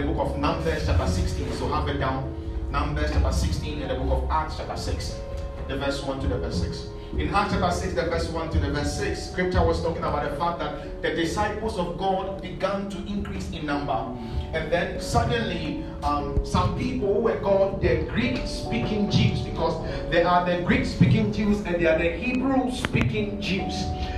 the 0.00 0.12
book 0.12 0.28
of 0.28 0.38
Numbers, 0.38 0.86
chapter 0.86 1.06
16. 1.08 1.52
So 1.54 1.68
have 1.68 1.88
it 1.88 1.98
down. 1.98 2.32
Numbers, 2.70 3.10
chapter 3.10 3.32
16, 3.32 3.82
and 3.82 3.90
the 3.90 3.94
book 3.96 4.22
of 4.22 4.30
Acts, 4.30 4.56
chapter 4.58 4.76
6, 4.76 5.18
the 5.66 5.76
verse 5.76 6.04
1 6.04 6.20
to 6.20 6.28
the 6.28 6.38
verse 6.38 6.60
6. 6.60 6.86
In 7.16 7.34
Acts 7.34 7.52
chapter 7.52 7.70
6, 7.70 7.94
the 7.94 8.02
verse 8.02 8.28
1 8.28 8.50
to 8.50 8.58
the 8.60 8.70
verse 8.70 8.96
6, 8.98 9.30
scripture 9.30 9.64
was 9.64 9.82
talking 9.82 10.04
about 10.04 10.30
the 10.30 10.36
fact 10.36 10.58
that 10.60 11.02
the 11.02 11.14
disciples 11.14 11.78
of 11.78 11.98
God 11.98 12.40
began 12.40 12.88
to 12.90 12.98
increase 13.06 13.50
in 13.50 13.66
number. 13.66 14.16
And 14.52 14.70
then 14.70 15.00
suddenly, 15.00 15.84
um, 16.02 16.44
some 16.44 16.78
people 16.78 17.20
were 17.20 17.40
called 17.40 17.82
the 17.82 18.04
Greek 18.10 18.46
speaking 18.46 19.10
Jews, 19.10 19.40
because 19.40 19.82
there 20.10 20.28
are 20.28 20.44
the 20.44 20.62
Greek 20.62 20.86
speaking 20.86 21.32
Jews 21.32 21.58
and 21.62 21.82
there 21.82 21.94
are 21.94 21.98
the 21.98 22.12
Hebrew 22.12 22.70
speaking 22.70 23.40
Jews. 23.40 23.74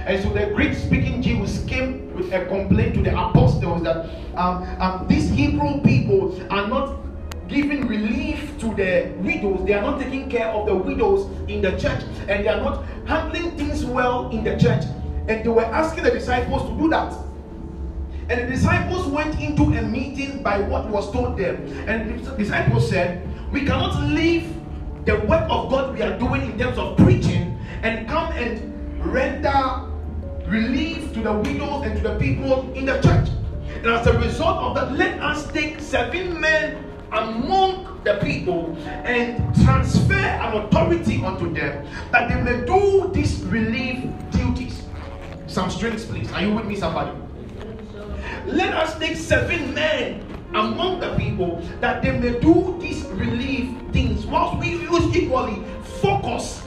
And 0.06 0.22
so 0.22 0.30
the 0.30 0.52
Greek 0.54 0.74
speaking 0.74 1.22
Jews 1.22 1.64
came 1.64 1.99
with 2.20 2.32
a 2.32 2.44
complaint 2.46 2.94
to 2.94 3.02
the 3.02 3.10
apostles 3.10 3.82
that 3.82 4.08
um, 4.36 4.62
um, 4.80 5.06
these 5.08 5.30
Hebrew 5.30 5.80
people 5.80 6.38
are 6.52 6.66
not 6.66 6.96
giving 7.48 7.86
relief 7.86 8.58
to 8.60 8.74
the 8.74 9.12
widows. 9.18 9.66
They 9.66 9.74
are 9.74 9.82
not 9.82 10.00
taking 10.00 10.30
care 10.30 10.48
of 10.48 10.66
the 10.66 10.74
widows 10.74 11.26
in 11.48 11.62
the 11.62 11.72
church 11.72 12.04
and 12.28 12.44
they 12.44 12.48
are 12.48 12.60
not 12.60 12.84
handling 13.06 13.56
things 13.56 13.84
well 13.84 14.30
in 14.30 14.44
the 14.44 14.56
church. 14.56 14.84
And 15.28 15.44
they 15.44 15.48
were 15.48 15.64
asking 15.64 16.04
the 16.04 16.10
disciples 16.10 16.68
to 16.68 16.76
do 16.76 16.88
that. 16.90 17.12
And 18.28 18.42
the 18.42 18.46
disciples 18.46 19.06
went 19.06 19.40
into 19.40 19.64
a 19.64 19.82
meeting 19.82 20.42
by 20.42 20.60
what 20.60 20.88
was 20.88 21.10
told 21.10 21.36
them. 21.36 21.56
And 21.88 22.24
the 22.24 22.36
disciples 22.36 22.88
said, 22.88 23.26
We 23.52 23.64
cannot 23.64 24.00
leave 24.04 24.54
the 25.04 25.16
work 25.20 25.46
of 25.50 25.70
God 25.70 25.94
we 25.94 26.02
are 26.02 26.16
doing 26.18 26.42
in 26.42 26.58
terms 26.58 26.78
of 26.78 26.96
preaching 26.96 27.58
and 27.82 28.08
come 28.08 28.30
and 28.32 29.04
render 29.04 29.89
relief 30.50 31.14
to 31.14 31.22
the 31.22 31.32
widows 31.32 31.86
and 31.86 31.96
to 31.96 32.02
the 32.02 32.18
people 32.18 32.72
in 32.74 32.86
the 32.86 33.00
church. 33.00 33.28
And 33.76 33.86
as 33.86 34.06
a 34.06 34.18
result 34.18 34.58
of 34.58 34.74
that, 34.74 34.92
let 34.92 35.20
us 35.20 35.50
take 35.52 35.80
seven 35.80 36.40
men 36.40 36.84
among 37.12 38.00
the 38.04 38.14
people 38.16 38.76
and 39.04 39.54
transfer 39.62 40.14
an 40.14 40.56
authority 40.56 41.22
unto 41.24 41.52
them 41.52 41.86
that 42.10 42.28
they 42.28 42.40
may 42.42 42.66
do 42.66 43.10
these 43.14 43.42
relief 43.44 44.10
duties. 44.32 44.82
Some 45.46 45.70
strings, 45.70 46.04
please. 46.04 46.30
Are 46.32 46.42
you 46.42 46.54
with 46.54 46.66
me, 46.66 46.76
somebody? 46.76 47.16
Let 48.46 48.74
us 48.74 48.98
take 48.98 49.16
seven 49.16 49.74
men 49.74 50.26
among 50.54 51.00
the 51.00 51.14
people 51.14 51.62
that 51.80 52.02
they 52.02 52.18
may 52.18 52.40
do 52.40 52.76
these 52.80 53.04
relief 53.04 53.70
things 53.92 54.26
whilst 54.26 54.58
we 54.58 54.70
use 54.70 55.16
equally 55.16 55.62
focus 56.00 56.66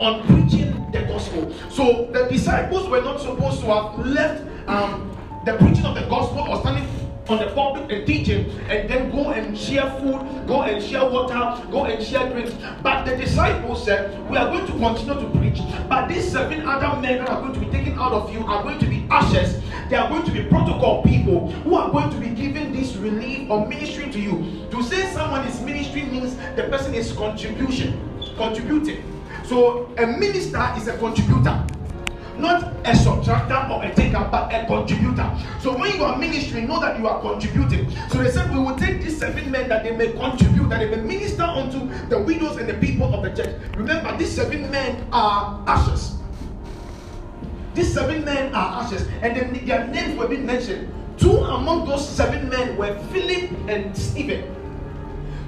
on 0.00 0.26
preaching 0.26 0.90
the 0.90 1.02
gospel. 1.02 1.54
So 1.70 2.08
the 2.12 2.24
disciples 2.24 2.88
were 2.88 3.02
not 3.02 3.20
supposed 3.20 3.60
to 3.60 3.66
have 3.66 4.06
left 4.06 4.42
um, 4.68 5.16
the 5.44 5.56
preaching 5.58 5.84
of 5.84 5.94
the 5.94 6.06
gospel 6.08 6.40
or 6.48 6.60
standing 6.60 6.88
on 7.28 7.38
the 7.38 7.52
pulpit 7.52 7.90
and 7.92 8.06
teaching 8.06 8.50
and 8.68 8.90
then 8.90 9.10
go 9.10 9.30
and 9.30 9.56
share 9.56 9.88
food, 10.00 10.46
go 10.48 10.62
and 10.62 10.82
share 10.82 11.08
water, 11.08 11.62
go 11.70 11.84
and 11.84 12.02
share 12.04 12.28
drinks. 12.30 12.52
But 12.82 13.04
the 13.04 13.16
disciples 13.16 13.84
said, 13.84 14.28
We 14.28 14.36
are 14.36 14.46
going 14.46 14.66
to 14.66 14.72
continue 14.72 15.14
to 15.14 15.38
preach. 15.38 15.60
But 15.88 16.08
these 16.08 16.30
seven 16.30 16.66
other 16.66 17.00
men 17.00 17.18
that 17.18 17.28
are 17.28 17.40
going 17.40 17.54
to 17.54 17.60
be 17.60 17.66
taken 17.66 17.98
out 17.98 18.12
of 18.12 18.32
you 18.32 18.40
are 18.40 18.62
going 18.62 18.78
to 18.80 18.86
be 18.86 19.06
ashes. 19.10 19.60
They 19.90 19.96
are 19.96 20.08
going 20.08 20.24
to 20.24 20.32
be 20.32 20.44
protocol 20.44 21.02
people 21.02 21.50
who 21.50 21.74
are 21.74 21.90
going 21.90 22.10
to 22.10 22.16
be 22.16 22.30
giving 22.30 22.72
this 22.72 22.96
relief 22.96 23.50
or 23.50 23.66
ministering 23.66 24.10
to 24.12 24.20
you. 24.20 24.66
To 24.70 24.82
say 24.82 25.12
someone 25.12 25.46
is 25.46 25.60
ministering 25.60 26.10
means 26.10 26.36
the 26.56 26.64
person 26.64 26.94
is 26.94 27.12
contribution, 27.12 28.00
contributing. 28.36 29.09
So 29.50 29.92
a 29.98 30.06
minister 30.06 30.62
is 30.76 30.86
a 30.86 30.96
contributor 30.96 31.66
not 32.38 32.62
a 32.62 32.92
subtractor 32.92 33.68
or 33.68 33.84
a 33.84 33.92
taker, 33.94 34.26
but 34.30 34.54
a 34.54 34.64
contributor. 34.64 35.28
So 35.60 35.76
when 35.76 35.94
you 35.96 36.04
are 36.04 36.16
ministering, 36.16 36.68
know 36.68 36.80
that 36.80 36.98
you 36.98 37.06
are 37.08 37.20
contributing. 37.20 37.90
So 38.08 38.22
they 38.22 38.30
said, 38.30 38.50
We 38.50 38.60
will 38.60 38.76
take 38.76 39.02
these 39.02 39.18
seven 39.18 39.50
men 39.50 39.68
that 39.68 39.82
they 39.82 39.94
may 39.94 40.12
contribute, 40.12 40.70
that 40.70 40.78
they 40.78 40.88
may 40.88 41.02
minister 41.02 41.42
unto 41.42 41.80
the 42.08 42.18
widows 42.22 42.56
and 42.58 42.68
the 42.68 42.74
people 42.74 43.12
of 43.12 43.24
the 43.24 43.42
church. 43.42 43.60
Remember, 43.76 44.16
these 44.16 44.30
seven 44.30 44.70
men 44.70 45.04
are 45.12 45.62
ashes. 45.66 46.16
These 47.74 47.92
seven 47.92 48.24
men 48.24 48.54
are 48.54 48.84
ashes, 48.84 49.06
and 49.20 49.36
then 49.36 49.66
their 49.66 49.86
names 49.88 50.16
were 50.16 50.28
being 50.28 50.46
mentioned. 50.46 50.94
Two 51.18 51.36
among 51.36 51.86
those 51.86 52.08
seven 52.08 52.48
men 52.48 52.78
were 52.78 52.96
Philip 53.12 53.50
and 53.68 53.94
Stephen. 53.94 54.56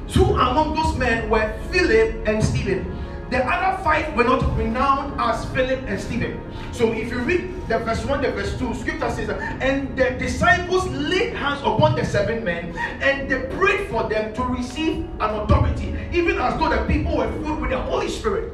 Two 0.08 0.24
among 0.24 0.74
those 0.74 0.94
men 0.98 1.30
were 1.30 1.56
Philip 1.70 2.28
and 2.28 2.44
Stephen. 2.44 3.01
The 3.32 3.38
other 3.38 3.82
five 3.82 4.14
were 4.14 4.24
not 4.24 4.44
renowned 4.58 5.18
as 5.18 5.46
Philip 5.56 5.84
and 5.86 5.98
Stephen. 5.98 6.38
So 6.70 6.92
if 6.92 7.08
you 7.08 7.20
read 7.20 7.66
the 7.66 7.78
verse 7.78 8.04
1, 8.04 8.20
the 8.20 8.30
verse 8.30 8.58
2, 8.58 8.74
scripture 8.74 9.10
says 9.10 9.30
and 9.30 9.96
the 9.96 10.10
disciples 10.20 10.86
laid 10.88 11.32
hands 11.32 11.60
upon 11.60 11.96
the 11.96 12.04
seven 12.04 12.44
men 12.44 12.76
and 13.00 13.30
they 13.30 13.40
prayed 13.56 13.88
for 13.88 14.06
them 14.06 14.34
to 14.34 14.42
receive 14.42 15.08
an 15.18 15.30
authority, 15.40 15.96
even 16.12 16.36
as 16.36 16.60
though 16.60 16.68
the 16.68 16.84
people 16.84 17.16
were 17.16 17.32
filled 17.40 17.62
with 17.62 17.70
the 17.70 17.80
Holy 17.80 18.10
Spirit. 18.10 18.52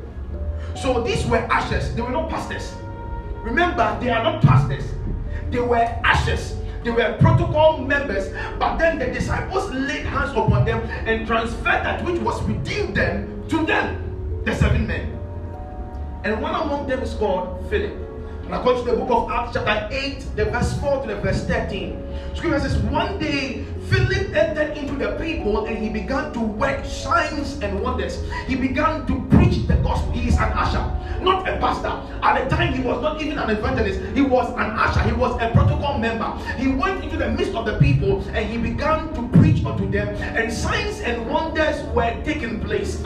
So 0.76 1.02
these 1.02 1.26
were 1.26 1.42
ashes, 1.50 1.92
they 1.96 2.02
were 2.02 2.10
not 2.14 2.30
pastors. 2.30 2.72
Remember, 3.42 3.98
they 4.00 4.10
are 4.10 4.22
not 4.22 4.42
pastors, 4.42 4.84
they 5.50 5.58
were 5.58 5.90
ashes. 6.06 6.54
They 6.84 6.92
were 6.92 7.16
protocol 7.18 7.78
members, 7.78 8.32
but 8.60 8.78
then 8.78 9.00
the 9.00 9.06
disciples 9.06 9.68
laid 9.72 10.06
hands 10.06 10.30
upon 10.30 10.64
them 10.64 10.78
and 11.04 11.26
transferred 11.26 11.82
that 11.82 12.04
which 12.04 12.20
was 12.20 12.40
within 12.44 12.94
them 12.94 13.42
to 13.48 13.66
them 13.66 14.07
the 14.48 14.54
seven 14.56 14.86
men. 14.86 15.12
And 16.24 16.40
one 16.40 16.54
among 16.54 16.88
them 16.88 17.00
is 17.02 17.14
called 17.14 17.68
Philip. 17.68 17.92
And 18.44 18.54
according 18.54 18.84
to 18.86 18.90
the 18.92 18.96
book 18.96 19.10
of 19.10 19.30
Acts, 19.30 19.52
chapter 19.54 19.94
8, 19.94 20.36
the 20.36 20.44
verse 20.46 20.80
4 20.80 21.02
to 21.02 21.08
the 21.08 21.20
verse 21.20 21.44
13, 21.44 22.02
scripture 22.34 22.60
says, 22.60 22.78
One 22.78 23.18
day 23.18 23.64
Philip 23.88 24.34
entered 24.34 24.76
into 24.76 24.94
the 24.94 25.16
people 25.16 25.66
and 25.66 25.78
he 25.78 25.88
began 25.88 26.32
to 26.32 26.40
work 26.40 26.84
signs 26.84 27.58
and 27.60 27.80
wonders. 27.80 28.22
He 28.46 28.54
began 28.54 29.06
to 29.06 29.20
preach 29.30 29.66
the 29.66 29.76
gospel. 29.76 30.12
He 30.12 30.28
is 30.28 30.36
an 30.36 30.52
usher, 30.52 30.84
not 31.22 31.48
a 31.48 31.58
pastor. 31.58 31.92
At 32.22 32.44
the 32.44 32.56
time, 32.56 32.74
he 32.74 32.82
was 32.82 33.02
not 33.02 33.20
even 33.20 33.38
an 33.38 33.50
evangelist, 33.50 34.00
he 34.14 34.22
was 34.22 34.50
an 34.50 34.70
usher, 34.78 35.00
he 35.02 35.12
was 35.12 35.34
a 35.40 35.50
protocol 35.50 35.98
member. 35.98 36.30
He 36.56 36.68
went 36.68 37.04
into 37.04 37.16
the 37.16 37.30
midst 37.30 37.54
of 37.54 37.66
the 37.66 37.78
people 37.78 38.22
and 38.28 38.50
he 38.50 38.58
began 38.58 39.12
to 39.14 39.28
preach 39.38 39.64
unto 39.64 39.90
them, 39.90 40.08
and 40.08 40.52
signs 40.52 41.00
and 41.00 41.28
wonders 41.28 41.82
were 41.94 42.14
taking 42.24 42.60
place. 42.60 42.98
He 42.98 43.04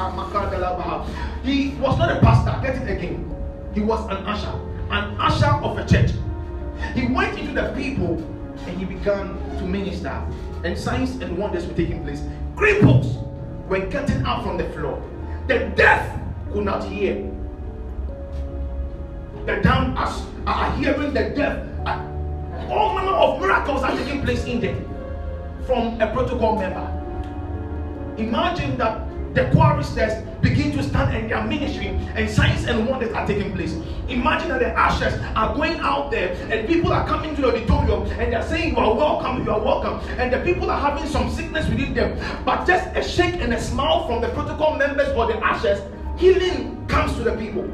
was 1.81 1.99
not 1.99 2.11
a 2.11 2.21
pastor, 2.21 2.59
get 2.63 2.77
it 2.77 2.91
again. 2.91 3.29
He 3.75 3.81
was 3.81 4.05
an 4.11 4.19
usher 4.27 4.53
an 4.93 5.19
usher 5.19 5.47
of 5.65 5.79
a 5.79 5.87
church. 5.87 6.13
He 6.95 7.07
went 7.07 7.39
into 7.39 7.55
the 7.55 7.73
people 7.75 8.19
and 8.67 8.79
he 8.79 8.85
began 8.85 9.39
to 9.59 9.65
minister, 9.65 10.23
and 10.65 10.79
signs 10.79 11.17
and 11.23 11.37
wonders 11.37 11.67
were 11.67 11.75
taking 11.75 12.03
place. 12.05 12.23
Cripples 12.55 13.19
were 13.69 13.81
getting 13.87 14.25
up 14.25 14.43
from 14.43 14.57
the 14.59 14.69
floor. 14.71 15.03
The 15.49 15.71
deaf 15.77 16.19
could 16.53 16.65
not 16.65 16.85
hear. 16.85 17.29
The 19.47 19.57
dumb 19.63 19.97
are 20.47 20.77
hearing 20.77 21.13
the 21.13 21.31
deaf. 21.31 21.67
All 22.71 22.95
manner 22.95 23.13
of 23.13 23.41
miracles 23.41 23.83
are 23.83 23.97
taking 23.97 24.23
place 24.23 24.45
in 24.45 24.61
there 24.61 24.77
from 25.67 26.01
a 26.01 26.13
protocol 26.13 26.59
member. 26.59 26.89
Imagine 28.19 28.77
that 28.79 29.09
the 29.35 29.51
choristers 29.53 30.23
begin 30.41 30.73
to 30.73 30.83
stand 30.83 31.17
and 31.17 31.31
they 31.31 31.35
are 31.35 31.47
ministering, 31.47 31.97
and 32.15 32.29
signs 32.29 32.65
and 32.65 32.87
wonders 32.87 33.13
are 33.13 33.27
taking 33.27 33.55
place. 33.55 33.75
Imagine 34.09 34.49
that 34.51 34.61
the 34.61 34.69
ashes 34.69 35.15
are 35.35 35.55
going 35.55 35.79
out 35.79 36.11
there, 36.11 36.33
and 36.51 36.67
people 36.69 36.93
are 36.93 37.07
coming 37.07 37.35
to 37.37 37.43
the 37.43 37.49
auditorium 37.49 38.03
and 38.21 38.33
they're 38.33 38.47
saying, 38.47 38.71
You 38.71 38.77
are 38.79 38.95
welcome, 38.95 39.45
you 39.45 39.51
are 39.51 39.61
welcome. 39.61 40.01
And 40.19 40.33
the 40.33 40.41
people 40.41 40.71
are 40.71 40.81
having 40.81 41.09
some 41.09 41.31
sickness 41.31 41.69
within 41.69 41.95
them, 41.95 42.19
but 42.45 42.67
just 42.67 42.95
a 42.97 43.03
shake 43.03 43.41
and 43.41 43.55
a 43.55 43.61
smile 43.61 44.07
from 44.07 44.21
the 44.21 44.29
protocol 44.31 44.77
members 44.77 45.09
or 45.17 45.27
the 45.27 45.37
ashes, 45.39 45.81
healing 46.19 46.87
comes 46.89 47.15
to 47.15 47.23
the 47.23 47.33
people. 47.37 47.65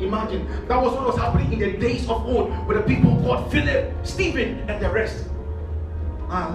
Imagine 0.00 0.46
that 0.68 0.80
was 0.80 0.92
what 0.92 1.06
was 1.06 1.16
happening 1.16 1.52
in 1.54 1.58
the 1.58 1.78
days 1.78 2.02
of 2.08 2.26
old 2.26 2.66
with 2.66 2.76
the 2.76 2.82
people 2.82 3.16
called 3.22 3.50
Philip, 3.50 3.94
Stephen, 4.04 4.68
and 4.68 4.82
the 4.82 4.90
rest. 4.90 5.24
Ah, 6.28 6.52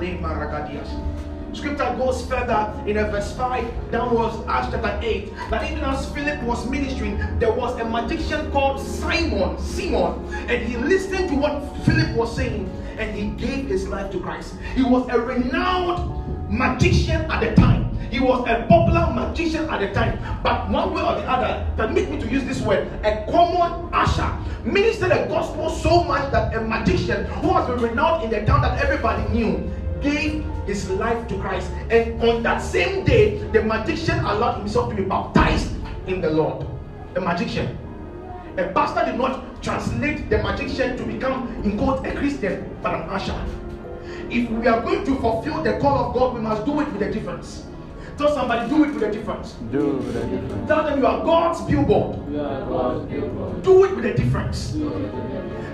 Scripture 1.53 1.93
goes 1.97 2.25
further 2.27 2.73
in 2.87 2.97
uh, 2.97 3.11
verse 3.11 3.35
5 3.35 3.91
downwards, 3.91 4.37
Acts 4.47 4.71
chapter 4.71 4.99
8, 5.01 5.33
that 5.49 5.69
even 5.69 5.83
as 5.83 6.09
Philip 6.13 6.41
was 6.43 6.65
ministering, 6.69 7.17
there 7.39 7.51
was 7.51 7.77
a 7.79 7.85
magician 7.85 8.49
called 8.51 8.79
Simon, 8.79 9.59
Simon, 9.59 10.25
and 10.47 10.65
he 10.65 10.77
listened 10.77 11.27
to 11.29 11.35
what 11.35 11.59
Philip 11.85 12.15
was 12.15 12.35
saying 12.35 12.69
and 12.97 13.15
he 13.15 13.29
gave 13.45 13.67
his 13.67 13.87
life 13.87 14.11
to 14.11 14.19
Christ. 14.19 14.55
He 14.75 14.83
was 14.83 15.07
a 15.09 15.19
renowned 15.19 16.49
magician 16.49 17.29
at 17.29 17.41
the 17.41 17.53
time. 17.59 17.97
He 18.09 18.19
was 18.19 18.47
a 18.47 18.65
popular 18.67 19.11
magician 19.13 19.69
at 19.69 19.79
the 19.79 19.93
time, 19.93 20.19
but 20.43 20.69
one 20.69 20.93
way 20.93 21.01
or 21.01 21.15
the 21.15 21.29
other, 21.29 21.65
permit 21.75 22.11
me 22.11 22.19
to 22.19 22.27
use 22.27 22.43
this 22.45 22.61
word, 22.61 22.87
a 23.03 23.25
common 23.29 23.93
usher 23.93 24.37
ministered 24.63 25.11
the 25.11 25.25
gospel 25.27 25.69
so 25.69 26.03
much 26.03 26.31
that 26.31 26.55
a 26.55 26.61
magician 26.61 27.25
who 27.25 27.49
been 27.49 27.89
renowned 27.89 28.23
in 28.23 28.29
the 28.29 28.45
town 28.45 28.61
that 28.61 28.81
everybody 28.83 29.27
knew 29.33 29.71
gave 30.01 30.43
his 30.65 30.89
life 30.89 31.27
to 31.27 31.37
Christ. 31.37 31.71
And 31.89 32.21
on 32.21 32.43
that 32.43 32.59
same 32.61 33.05
day, 33.05 33.37
the 33.51 33.61
magician 33.61 34.19
allowed 34.19 34.59
himself 34.59 34.89
to 34.89 34.95
be 34.95 35.03
baptized 35.03 35.73
in 36.07 36.21
the 36.21 36.29
Lord. 36.29 36.65
The 37.13 37.21
magician. 37.21 37.77
A 38.57 38.67
pastor 38.73 39.05
did 39.05 39.17
not 39.17 39.63
translate 39.63 40.29
the 40.29 40.37
magician 40.39 40.97
to 40.97 41.03
become, 41.03 41.47
in 41.63 41.77
quote, 41.77 42.05
a 42.05 42.11
Christian, 42.13 42.75
but 42.81 42.95
an 42.95 43.09
usher. 43.09 43.39
if 44.31 44.49
we 44.49 44.67
are 44.67 44.81
going 44.81 45.05
to 45.05 45.15
fulfill 45.19 45.61
the 45.61 45.77
call 45.79 46.09
of 46.09 46.15
God, 46.15 46.35
we 46.35 46.41
must 46.41 46.65
do 46.65 46.79
it 46.79 46.91
with 46.93 47.01
a 47.01 47.11
difference. 47.11 47.65
Tell 48.17 48.33
somebody, 48.33 48.69
do 48.69 48.83
it 48.85 48.93
with 48.93 49.03
a 49.03 49.11
difference. 49.11 49.53
Do 49.71 49.97
it 49.97 50.03
with 50.03 50.15
a 50.15 50.25
difference. 50.27 50.67
Tell 50.67 50.83
them 50.83 50.99
you 50.99 51.07
are 51.07 51.23
God's 51.23 51.61
billboard. 51.61 52.15
Do 53.63 53.85
it 53.85 53.95
with 53.95 54.05
a 54.05 54.13
difference. 54.13 54.71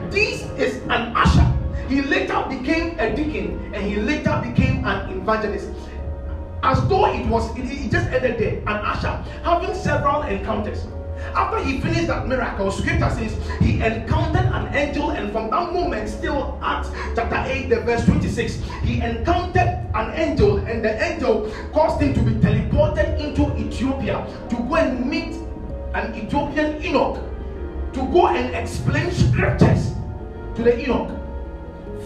This 0.10 0.44
is 0.58 0.82
an 0.84 1.16
usher. 1.16 1.57
He 1.88 2.02
later 2.02 2.46
became 2.50 3.00
a 3.00 3.16
deacon 3.16 3.74
and 3.74 3.86
he 3.86 3.96
later 3.96 4.42
became 4.44 4.86
an 4.86 5.10
evangelist. 5.10 5.70
As 6.64 6.86
though 6.90 7.06
it 7.14 7.26
was, 7.28 7.56
it, 7.58 7.92
just 7.92 8.10
ended 8.10 8.38
there. 8.38 8.58
An 8.68 8.84
usher 8.84 9.24
having 9.44 9.74
several 9.74 10.24
encounters. 10.24 10.86
After 11.34 11.64
he 11.64 11.80
finished 11.80 12.08
that 12.08 12.28
miracle, 12.28 12.72
scripture 12.72 13.10
says 13.10 13.38
he 13.60 13.82
encountered 13.82 14.46
an 14.54 14.74
angel, 14.76 15.12
and 15.12 15.32
from 15.32 15.50
that 15.50 15.74
moment, 15.74 16.10
still 16.10 16.60
Acts 16.62 16.90
chapter 17.16 17.44
8, 17.46 17.70
the 17.70 17.82
verse 17.82 18.06
26, 18.06 18.62
he 18.84 19.02
encountered 19.02 19.80
an 19.96 20.12
angel, 20.14 20.58
and 20.58 20.84
the 20.84 21.02
angel 21.02 21.52
caused 21.74 22.02
him 22.02 22.14
to 22.14 22.22
be 22.22 22.32
teleported 22.34 23.20
into 23.20 23.56
Ethiopia 23.58 24.28
to 24.50 24.56
go 24.56 24.76
and 24.76 25.10
meet 25.10 25.36
an 25.96 26.14
Ethiopian 26.14 26.82
eunuch 26.82 27.18
to 27.94 28.00
go 28.12 28.28
and 28.28 28.54
explain 28.54 29.12
scriptures 29.12 29.94
to 30.56 30.64
the 30.64 30.80
eunuch. 30.80 31.27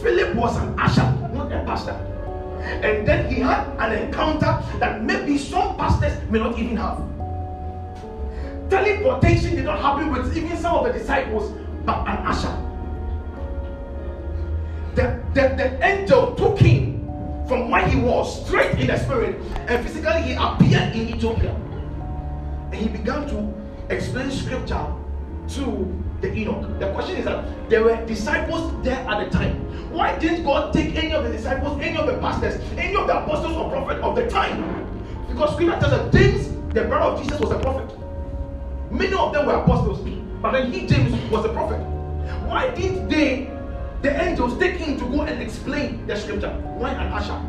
Philip 0.01 0.35
was 0.35 0.57
an 0.57 0.79
usher, 0.79 1.03
not 1.33 1.51
a 1.51 1.63
pastor. 1.65 1.93
And 2.61 3.07
then 3.07 3.33
he 3.33 3.39
had 3.41 3.67
an 3.79 3.93
encounter 3.97 4.63
that 4.79 5.03
maybe 5.03 5.37
some 5.37 5.77
pastors 5.77 6.13
may 6.29 6.39
not 6.39 6.57
even 6.57 6.77
have. 6.77 7.01
Teleportation 8.69 9.55
did 9.55 9.65
not 9.65 9.79
happen 9.79 10.11
with 10.11 10.35
even 10.35 10.57
some 10.57 10.75
of 10.75 10.85
the 10.85 10.93
disciples, 10.97 11.51
but 11.85 12.07
an 12.07 12.17
usher. 12.25 12.55
The, 14.95 15.21
the, 15.33 15.55
the 15.55 15.85
angel 15.85 16.35
took 16.35 16.59
him 16.59 17.01
from 17.47 17.69
where 17.69 17.87
he 17.87 17.99
was 17.99 18.45
straight 18.45 18.79
in 18.79 18.87
the 18.87 18.97
spirit, 18.97 19.35
and 19.67 19.85
physically 19.85 20.21
he 20.21 20.33
appeared 20.33 20.95
in 20.95 21.15
Ethiopia. 21.15 21.53
And 22.71 22.75
he 22.75 22.87
began 22.87 23.27
to 23.27 23.53
explain 23.93 24.31
scripture 24.31 24.85
to 25.49 26.03
the 26.21 26.29
eunuch. 26.29 26.79
The 26.79 26.91
question 26.93 27.17
is 27.17 27.25
that 27.25 27.69
there 27.69 27.83
were 27.83 28.05
disciples 28.05 28.71
there 28.83 28.99
at 29.07 29.23
the 29.23 29.37
time. 29.37 29.55
Why 29.91 30.17
didn't 30.17 30.43
God 30.43 30.73
take 30.73 30.95
any 30.95 31.13
of 31.13 31.23
the 31.23 31.31
disciples, 31.31 31.81
any 31.81 31.97
of 31.97 32.05
the 32.07 32.17
pastors, 32.19 32.61
any 32.77 32.95
of 32.95 33.07
the 33.07 33.23
apostles 33.23 33.55
or 33.57 33.69
prophets 33.69 34.01
of 34.01 34.15
the 34.15 34.29
time? 34.29 34.87
Because 35.27 35.53
scripture 35.53 35.79
tells 35.79 35.93
us 35.93 36.13
James, 36.13 36.73
the 36.73 36.83
brother 36.83 37.11
of 37.11 37.21
Jesus, 37.21 37.39
was 37.39 37.51
a 37.51 37.59
prophet. 37.59 37.97
Many 38.91 39.13
of 39.13 39.33
them 39.33 39.45
were 39.45 39.55
apostles, 39.55 39.99
but 40.41 40.51
then 40.51 40.71
he, 40.71 40.87
James, 40.87 41.13
was 41.31 41.45
a 41.45 41.49
prophet. 41.49 41.79
Why 42.45 42.69
didn't 42.73 43.09
they, 43.09 43.49
the 44.01 44.21
angels, 44.21 44.57
take 44.59 44.75
him 44.75 44.97
to 44.99 45.05
go 45.05 45.21
and 45.21 45.41
explain 45.41 46.05
the 46.07 46.15
scripture? 46.15 46.51
Why 46.77 46.91
an 46.91 47.11
usher? 47.11 47.39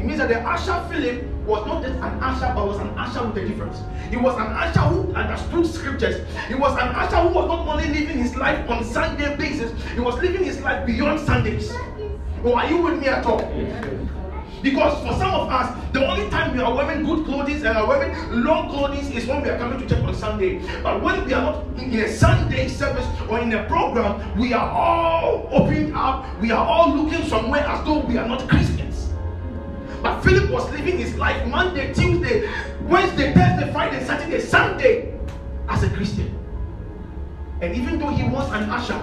It 0.00 0.06
means 0.06 0.18
that 0.18 0.30
the 0.30 0.40
usher 0.40 0.82
Philip 0.88 1.26
was 1.44 1.66
not 1.66 1.82
just 1.82 1.94
an 1.96 2.22
usher, 2.24 2.50
but 2.54 2.66
was 2.66 2.78
an 2.78 2.88
usher 2.96 3.22
with 3.22 3.36
a 3.36 3.46
difference. 3.46 3.82
He 4.08 4.16
was 4.16 4.34
an 4.34 4.46
usher 4.46 4.80
who 4.80 5.12
understood 5.12 5.66
scriptures. 5.66 6.26
He 6.48 6.54
was 6.54 6.72
an 6.72 6.88
usher 6.96 7.16
who 7.16 7.34
was 7.34 7.46
not 7.46 7.68
only 7.68 7.86
living 7.86 8.16
his 8.16 8.34
life 8.34 8.66
on 8.70 8.82
Sunday 8.82 9.36
basis, 9.36 9.70
he 9.92 10.00
was 10.00 10.14
living 10.22 10.42
his 10.42 10.58
life 10.62 10.86
beyond 10.86 11.20
Sundays. 11.20 11.70
Oh, 12.42 12.54
are 12.54 12.66
you 12.66 12.78
with 12.78 12.98
me 12.98 13.08
at 13.08 13.26
all? 13.26 13.40
Because 14.62 15.06
for 15.06 15.12
some 15.18 15.34
of 15.34 15.50
us, 15.50 15.92
the 15.92 16.06
only 16.06 16.30
time 16.30 16.56
we 16.56 16.62
are 16.62 16.74
wearing 16.74 17.04
good 17.04 17.26
clothes 17.26 17.62
and 17.62 17.76
are 17.76 17.86
wearing 17.86 18.16
long 18.42 18.70
clothes 18.70 19.10
is 19.10 19.26
when 19.26 19.42
we 19.42 19.50
are 19.50 19.58
coming 19.58 19.80
to 19.80 19.86
church 19.86 20.02
on 20.02 20.14
Sunday. 20.14 20.62
But 20.82 21.02
when 21.02 21.26
we 21.26 21.34
are 21.34 21.42
not 21.42 21.64
in 21.76 21.94
a 21.94 22.08
Sunday 22.10 22.68
service 22.68 23.06
or 23.28 23.38
in 23.40 23.52
a 23.52 23.64
program, 23.64 24.38
we 24.38 24.54
are 24.54 24.70
all 24.70 25.46
opened 25.50 25.94
up. 25.94 26.24
We 26.40 26.52
are 26.52 26.66
all 26.66 26.96
looking 26.96 27.28
somewhere 27.28 27.66
as 27.66 27.84
though 27.84 27.98
we 27.98 28.16
are 28.16 28.26
not 28.26 28.48
Christians. 28.48 28.79
But 30.02 30.22
Philip 30.22 30.50
was 30.50 30.70
living 30.70 30.98
his 30.98 31.16
life 31.16 31.46
Monday, 31.46 31.92
Tuesday, 31.92 32.48
Wednesday, 32.82 33.32
Thursday, 33.34 33.72
Friday, 33.72 34.04
Saturday, 34.04 34.40
Sunday 34.40 35.18
as 35.68 35.82
a 35.82 35.90
Christian. 35.90 36.36
And 37.60 37.76
even 37.76 37.98
though 37.98 38.08
he 38.08 38.28
was 38.28 38.50
an 38.52 38.70
usher, 38.70 39.00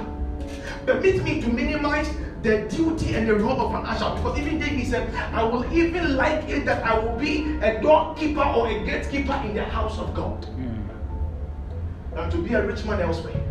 permit 0.86 1.24
me 1.24 1.42
to 1.42 1.48
minimize 1.48 2.10
the 2.42 2.68
duty 2.70 3.16
and 3.16 3.28
the 3.28 3.36
role 3.36 3.60
of 3.62 3.76
an 3.76 3.86
usher. 3.86 4.10
Because 4.16 4.40
even 4.40 4.60
David 4.60 4.88
said, 4.88 5.14
I 5.34 5.44
will 5.44 5.72
even 5.74 6.16
like 6.16 6.48
it 6.50 6.66
that 6.66 6.84
I 6.84 6.98
will 6.98 7.18
be 7.18 7.58
a 7.62 7.82
doorkeeper 7.82 8.44
or 8.44 8.68
a 8.68 8.84
gatekeeper 8.86 9.40
in 9.46 9.54
the 9.54 9.66
house 9.66 10.00
of 10.00 10.14
God 10.14 10.46
mm. 10.56 10.88
than 12.16 12.30
to 12.32 12.38
be 12.38 12.54
a 12.54 12.66
rich 12.66 12.86
man 12.86 13.02
elsewhere. 13.02 13.44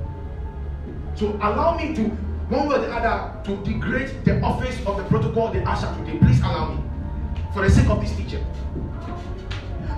So 1.15 1.33
allow 1.37 1.77
me 1.77 1.95
to, 1.95 2.03
one 2.49 2.69
way 2.69 2.77
or 2.77 2.79
the 2.81 2.93
other, 2.93 3.43
to 3.45 3.57
degrade 3.65 4.25
the 4.25 4.41
office 4.41 4.79
of 4.87 4.97
the 4.97 5.05
protocol, 5.05 5.53
the 5.53 5.63
usher 5.63 5.93
today. 5.99 6.19
Please 6.19 6.41
allow 6.41 6.75
me. 6.75 6.86
For 7.57 7.63
the 7.63 7.71
sake 7.71 7.89
of 7.89 8.03
this 8.03 8.15
teacher. 8.15 8.45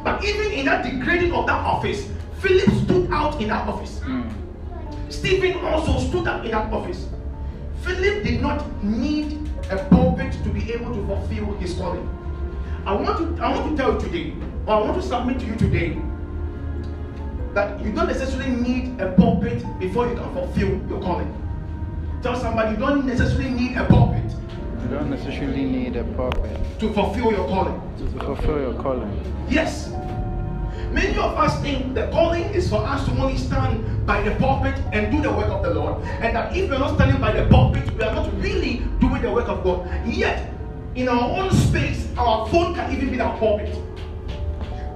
But 0.05 0.25
even 0.25 0.52
in 0.52 0.66
that 0.66 0.84
degrading 0.84 1.32
of 1.32 1.49
that 1.49 1.58
office, 1.66 2.08
Philip 2.38 2.70
stood 2.84 3.10
out 3.10 3.43
in 3.43 3.49
that 3.49 3.66
office. 3.66 3.99
Mm. 4.05 4.32
Stephen 5.08 5.58
also 5.64 5.99
stood 5.99 6.28
up 6.28 6.44
in 6.44 6.52
that 6.52 6.72
office. 6.72 7.08
Philip 7.82 8.22
did 8.22 8.40
not 8.40 8.62
need 8.84 9.50
a 9.70 9.84
pulpit 9.90 10.34
to 10.44 10.50
be 10.50 10.72
able 10.72 10.94
to 10.94 11.05
fulfill 11.05 11.52
his 11.58 11.75
calling. 11.75 12.08
I 12.87 12.93
want 12.93 13.19
to 13.19 13.43
I 13.43 13.50
want 13.50 13.76
to 13.76 13.76
tell 13.76 13.94
you 13.94 14.00
today, 14.06 14.34
or 14.64 14.75
I 14.75 14.78
want 14.78 15.02
to 15.02 15.02
submit 15.02 15.40
to 15.40 15.46
you 15.46 15.56
today, 15.56 16.00
that 17.55 17.84
you 17.84 17.90
don't 17.90 18.06
necessarily 18.06 18.50
need 18.50 19.00
a 19.00 19.10
pulpit 19.14 19.64
before 19.81 20.06
you 20.06 20.14
can 20.14 20.32
fulfill 20.32 20.81
your 20.88 21.02
calling. 21.02 21.34
Tell 22.22 22.38
somebody 22.38 22.76
you 22.76 22.76
don't 22.76 23.05
necessarily 23.05 23.50
need 23.50 23.76
a 23.76 23.84
pulpit. 23.84 24.18
You 24.88 24.94
don't 24.94 25.11
necessarily 25.11 25.64
need 25.64 25.96
a 25.96 26.05
pulpit 26.17 26.58
to 26.79 26.90
fulfill 26.94 27.31
your 27.31 27.46
calling. 27.46 27.79
To 27.99 28.25
fulfill 28.25 28.58
your 28.58 28.73
calling. 28.73 29.12
Yes. 29.46 29.90
Many 30.93 31.19
of 31.19 31.37
us 31.37 31.61
think 31.61 31.93
the 31.93 32.08
calling 32.11 32.44
is 32.55 32.70
for 32.70 32.79
us 32.79 33.05
to 33.05 33.11
only 33.20 33.37
stand 33.37 34.06
by 34.06 34.23
the 34.23 34.35
pulpit 34.37 34.75
and 34.94 35.12
do 35.12 35.20
the 35.20 35.31
work 35.31 35.49
of 35.49 35.62
the 35.62 35.75
Lord. 35.75 36.02
And 36.23 36.35
that 36.35 36.56
if 36.56 36.70
we're 36.70 36.79
not 36.79 36.94
standing 36.94 37.20
by 37.20 37.32
the 37.32 37.46
pulpit, 37.50 37.93
we 37.99 38.02
are 38.02 38.14
not 38.14 38.32
really 38.40 38.81
doing 38.99 39.20
the 39.20 39.31
work 39.31 39.49
of 39.49 39.62
God. 39.62 39.87
Yet, 40.06 40.50
in 40.94 41.06
our 41.11 41.38
own 41.38 41.50
space, 41.52 42.08
our 42.17 42.49
phone 42.49 42.75
can 42.75 42.91
even 42.91 43.11
be 43.11 43.20
our 43.20 43.37
pulpit. 43.38 43.76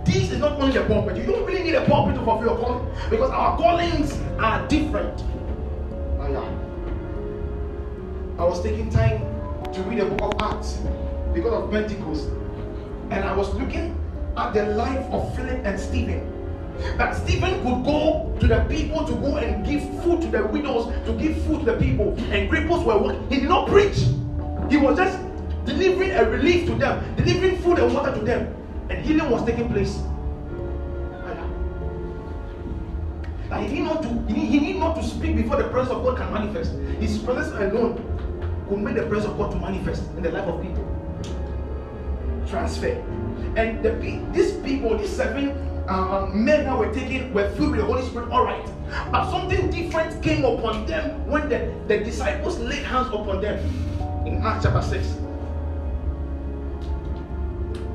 This 0.06 0.30
is 0.30 0.38
not 0.38 0.52
only 0.52 0.72
the 0.72 0.86
pulpit. 0.86 1.18
You 1.18 1.24
don't 1.24 1.44
really 1.44 1.64
need 1.64 1.74
a 1.74 1.84
pulpit 1.84 2.14
to 2.14 2.24
fulfill 2.24 2.48
your 2.48 2.58
calling 2.58 2.88
because 3.10 3.30
our 3.30 3.58
callings 3.58 4.18
are 4.38 4.66
different. 4.68 5.22
I 8.38 8.44
was 8.44 8.62
taking 8.62 8.88
time 8.88 9.31
to 9.72 9.82
read 9.84 10.00
the 10.00 10.04
book 10.04 10.34
of 10.34 10.54
Acts 10.54 10.78
because 11.32 11.52
of 11.52 11.70
Pentecost, 11.70 12.28
and 13.10 13.24
I 13.24 13.34
was 13.34 13.54
looking 13.54 13.98
at 14.36 14.52
the 14.52 14.66
life 14.74 15.04
of 15.10 15.34
Philip 15.34 15.64
and 15.64 15.80
Stephen. 15.80 16.28
That 16.98 17.16
Stephen 17.16 17.52
could 17.62 17.84
go 17.84 18.36
to 18.40 18.46
the 18.46 18.60
people 18.68 19.06
to 19.06 19.12
go 19.14 19.36
and 19.36 19.64
give 19.64 19.82
food 20.02 20.20
to 20.22 20.28
the 20.28 20.44
widows, 20.46 20.92
to 21.06 21.12
give 21.14 21.42
food 21.44 21.60
to 21.60 21.72
the 21.72 21.76
people, 21.78 22.14
and 22.30 22.50
cripples 22.50 22.84
were. 22.84 23.18
He 23.28 23.40
did 23.40 23.48
not 23.48 23.68
preach, 23.68 23.96
he 24.70 24.76
was 24.76 24.98
just 24.98 25.18
delivering 25.64 26.10
a 26.10 26.28
relief 26.28 26.66
to 26.66 26.74
them, 26.74 27.16
delivering 27.16 27.58
food 27.62 27.78
and 27.78 27.94
water 27.94 28.12
to 28.12 28.24
them, 28.24 28.54
and 28.90 29.04
healing 29.04 29.30
was 29.30 29.44
taking 29.46 29.70
place. 29.70 29.98
That 33.48 33.68
he 33.68 33.80
need 33.80 33.84
not 33.84 34.02
to 34.02 34.08
he 34.32 34.60
need 34.60 34.76
not 34.78 34.96
to 34.96 35.04
speak 35.04 35.36
before 35.36 35.56
the 35.56 35.68
presence 35.68 35.94
of 35.94 36.02
God 36.04 36.16
can 36.16 36.32
manifest. 36.32 36.72
His 37.00 37.18
presence 37.18 37.52
alone 37.54 38.11
will 38.72 38.78
make 38.78 38.94
the 38.94 39.06
presence 39.06 39.30
of 39.30 39.38
God 39.38 39.52
to 39.52 39.58
manifest 39.58 40.02
in 40.16 40.22
the 40.22 40.30
life 40.30 40.48
of 40.48 40.62
people. 40.62 40.84
Transfer. 42.48 42.92
And 43.56 43.84
the, 43.84 43.90
these 44.32 44.52
people, 44.64 44.96
these 44.96 45.14
seven 45.14 45.50
uh, 45.88 46.30
men 46.32 46.64
that 46.64 46.78
were 46.78 46.92
taken 46.92 47.32
were 47.34 47.50
filled 47.50 47.72
with 47.72 47.80
the 47.80 47.86
Holy 47.86 48.02
Spirit, 48.02 48.30
all 48.30 48.44
right. 48.44 48.66
But 49.10 49.30
something 49.30 49.70
different 49.70 50.22
came 50.22 50.44
upon 50.44 50.86
them 50.86 51.26
when 51.28 51.48
the, 51.50 51.72
the 51.86 51.98
disciples 51.98 52.58
laid 52.60 52.84
hands 52.84 53.08
upon 53.08 53.42
them 53.42 53.58
in 54.26 54.42
Acts 54.42 54.64
chapter 54.64 54.82
6. 54.82 55.06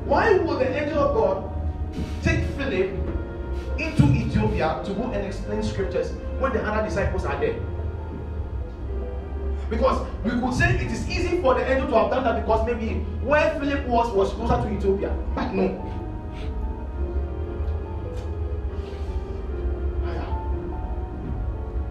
Why 0.04 0.38
would 0.38 0.60
the 0.60 0.82
angel 0.82 0.98
of 1.00 1.14
God 1.14 2.22
take 2.22 2.44
Philip 2.56 2.90
into 3.78 4.04
Ethiopia 4.04 4.80
to 4.84 4.94
go 4.94 5.10
and 5.10 5.26
explain 5.26 5.62
scriptures 5.62 6.12
when 6.38 6.52
the 6.52 6.62
other 6.64 6.88
disciples 6.88 7.24
are 7.24 7.38
there? 7.40 7.58
Because 9.70 10.06
we 10.24 10.30
could 10.30 10.54
say 10.54 10.76
it 10.76 10.90
is 10.90 11.08
easy 11.08 11.40
for 11.42 11.54
the 11.54 11.70
angel 11.70 11.88
to 11.88 11.98
have 11.98 12.10
done 12.10 12.24
that 12.24 12.40
because 12.40 12.66
maybe 12.66 13.00
where 13.22 13.58
Philip 13.60 13.86
was 13.86 14.10
was 14.12 14.32
closer 14.32 14.56
to 14.62 14.68
Ethiopia. 14.70 15.14
But 15.34 15.52
no. 15.52 15.68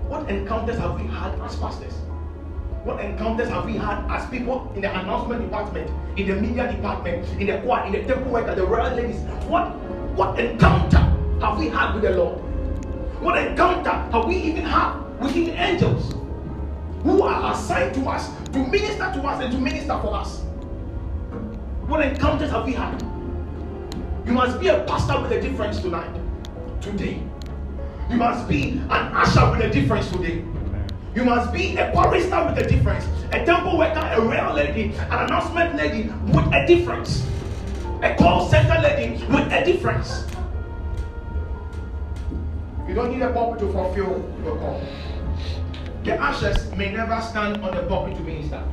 What 0.08 0.30
encounters 0.30 0.78
have 0.80 1.00
we 1.00 1.06
had 1.08 1.40
as 1.42 1.56
pastors? 1.58 1.94
What 2.84 3.02
encounters 3.02 3.50
have 3.50 3.66
we 3.66 3.76
had 3.76 4.10
as 4.10 4.28
people 4.30 4.72
in 4.74 4.82
the 4.82 4.90
announcement 4.90 5.42
department, 5.42 5.92
in 6.18 6.28
the 6.28 6.36
media 6.36 6.72
department, 6.72 7.28
in 7.40 7.48
the 7.48 7.60
choir, 7.60 7.86
in 7.86 7.92
the 7.92 8.04
temple 8.04 8.32
work, 8.32 8.56
the 8.56 8.66
royal 8.66 8.96
ladies? 8.96 9.20
What 9.48 9.76
what 10.16 10.40
encounter 10.40 11.04
have 11.42 11.60
we 11.60 11.68
had 11.68 11.94
with 11.94 12.04
the 12.04 12.12
Lord? 12.12 12.40
What 13.22 13.38
encounter 13.38 13.92
have 13.92 14.26
we 14.26 14.36
even 14.38 14.64
had 14.64 14.96
with 15.20 15.34
the 15.34 15.52
angels? 15.52 16.16
Who 17.04 17.24
are 17.24 17.54
assigned 17.54 17.94
to 17.96 18.10
us 18.10 18.30
to 18.52 18.60
minister 18.60 19.12
to 19.14 19.22
us 19.28 19.44
and 19.44 19.52
to 19.52 19.60
minister 19.60 19.98
for 20.02 20.16
us. 20.16 20.42
What 21.88 22.02
encounters 22.06 22.52
have 22.52 22.66
we 22.66 22.74
had? 22.74 23.02
You 24.26 24.34
must 24.34 24.60
be 24.60 24.68
a 24.68 24.84
pastor 24.84 25.22
with 25.22 25.32
a 25.32 25.42
difference 25.42 25.80
tonight, 25.80 26.14
today. 26.82 27.24
You 28.10 28.18
must 28.18 28.48
be 28.48 28.72
an 28.90 29.16
usher 29.16 29.52
with 29.52 29.62
a 29.62 29.70
difference 29.70 30.12
today. 30.12 30.44
You 31.16 31.24
must 31.24 31.52
be 31.52 31.78
a 31.78 31.92
barrister 31.94 32.46
with 32.46 32.58
a 32.58 32.68
difference, 32.68 33.06
a 33.32 33.44
temple 33.46 33.78
worker, 33.78 34.00
a 34.00 34.22
real 34.22 34.54
lady, 34.54 34.96
an 34.96 35.26
announcement 35.26 35.76
lady 35.76 36.10
with 36.28 36.46
a 36.54 36.68
difference, 36.68 37.26
a 38.04 38.16
call 38.16 38.48
center 38.50 38.80
lady 38.82 39.24
with 39.26 39.52
a 39.52 39.66
difference. 39.66 40.26
You 42.88 42.94
don't 42.94 43.12
need 43.12 43.22
a 43.22 43.32
pulpit 43.32 43.60
to 43.62 43.72
fulfill 43.72 44.32
your 44.44 44.58
call. 44.58 44.82
The 46.08 46.16
ushers 46.24 46.72
may 46.78 46.90
never 46.90 47.20
stand 47.20 47.62
on 47.62 47.76
the 47.76 47.84
pulpit 47.84 48.16
to 48.16 48.24
minister. 48.24 48.64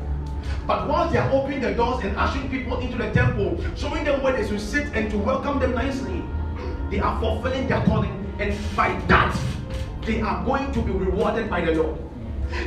But 0.68 0.88
once 0.88 1.10
they 1.10 1.18
are 1.18 1.28
opening 1.32 1.62
the 1.62 1.74
doors 1.74 2.04
and 2.04 2.16
ushering 2.16 2.48
people 2.48 2.78
into 2.78 2.96
the 2.96 3.10
temple, 3.10 3.58
showing 3.74 4.04
them 4.04 4.22
where 4.22 4.40
they 4.40 4.46
should 4.46 4.60
sit 4.60 4.94
and 4.94 5.10
to 5.10 5.18
welcome 5.18 5.58
them 5.58 5.74
nicely, 5.74 6.22
they 6.92 7.00
are 7.00 7.18
fulfilling 7.18 7.66
their 7.66 7.84
calling. 7.86 8.14
And 8.38 8.56
by 8.76 8.96
that, 9.08 9.36
they 10.02 10.20
are 10.20 10.44
going 10.44 10.70
to 10.74 10.80
be 10.80 10.92
rewarded 10.92 11.50
by 11.50 11.64
the 11.64 11.72
Lord. 11.72 11.98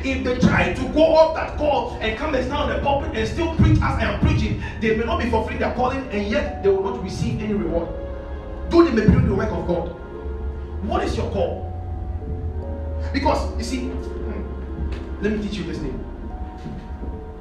If 0.03 0.25
they 0.25 0.37
try 0.37 0.73
to 0.73 0.83
go 0.89 1.15
off 1.15 1.35
that 1.35 1.57
call 1.57 1.97
and 2.01 2.17
come 2.17 2.35
and 2.35 2.43
stand 2.43 2.63
on 2.63 2.69
the 2.75 2.79
pulpit 2.79 3.17
and 3.17 3.25
still 3.25 3.55
preach 3.55 3.77
as 3.77 3.97
I 3.97 4.01
am 4.01 4.19
preaching, 4.19 4.61
they 4.81 4.97
may 4.97 5.05
not 5.05 5.23
be 5.23 5.29
fulfilling 5.29 5.59
their 5.59 5.73
calling 5.75 6.05
and 6.11 6.27
yet 6.27 6.61
they 6.61 6.67
will 6.67 6.83
not 6.83 7.01
receive 7.01 7.41
any 7.41 7.53
reward. 7.53 7.87
Though 8.69 8.83
they 8.83 8.91
may 8.91 9.05
be 9.05 9.13
doing 9.13 9.29
the 9.29 9.35
work 9.35 9.49
of 9.49 9.65
God. 9.65 9.95
What 10.83 11.05
is 11.05 11.15
your 11.15 11.31
call? 11.31 11.63
Because 13.13 13.57
you 13.57 13.63
see, 13.63 13.91
let 15.21 15.33
me 15.33 15.47
teach 15.47 15.57
you 15.57 15.63
this 15.63 15.79
thing. 15.79 16.03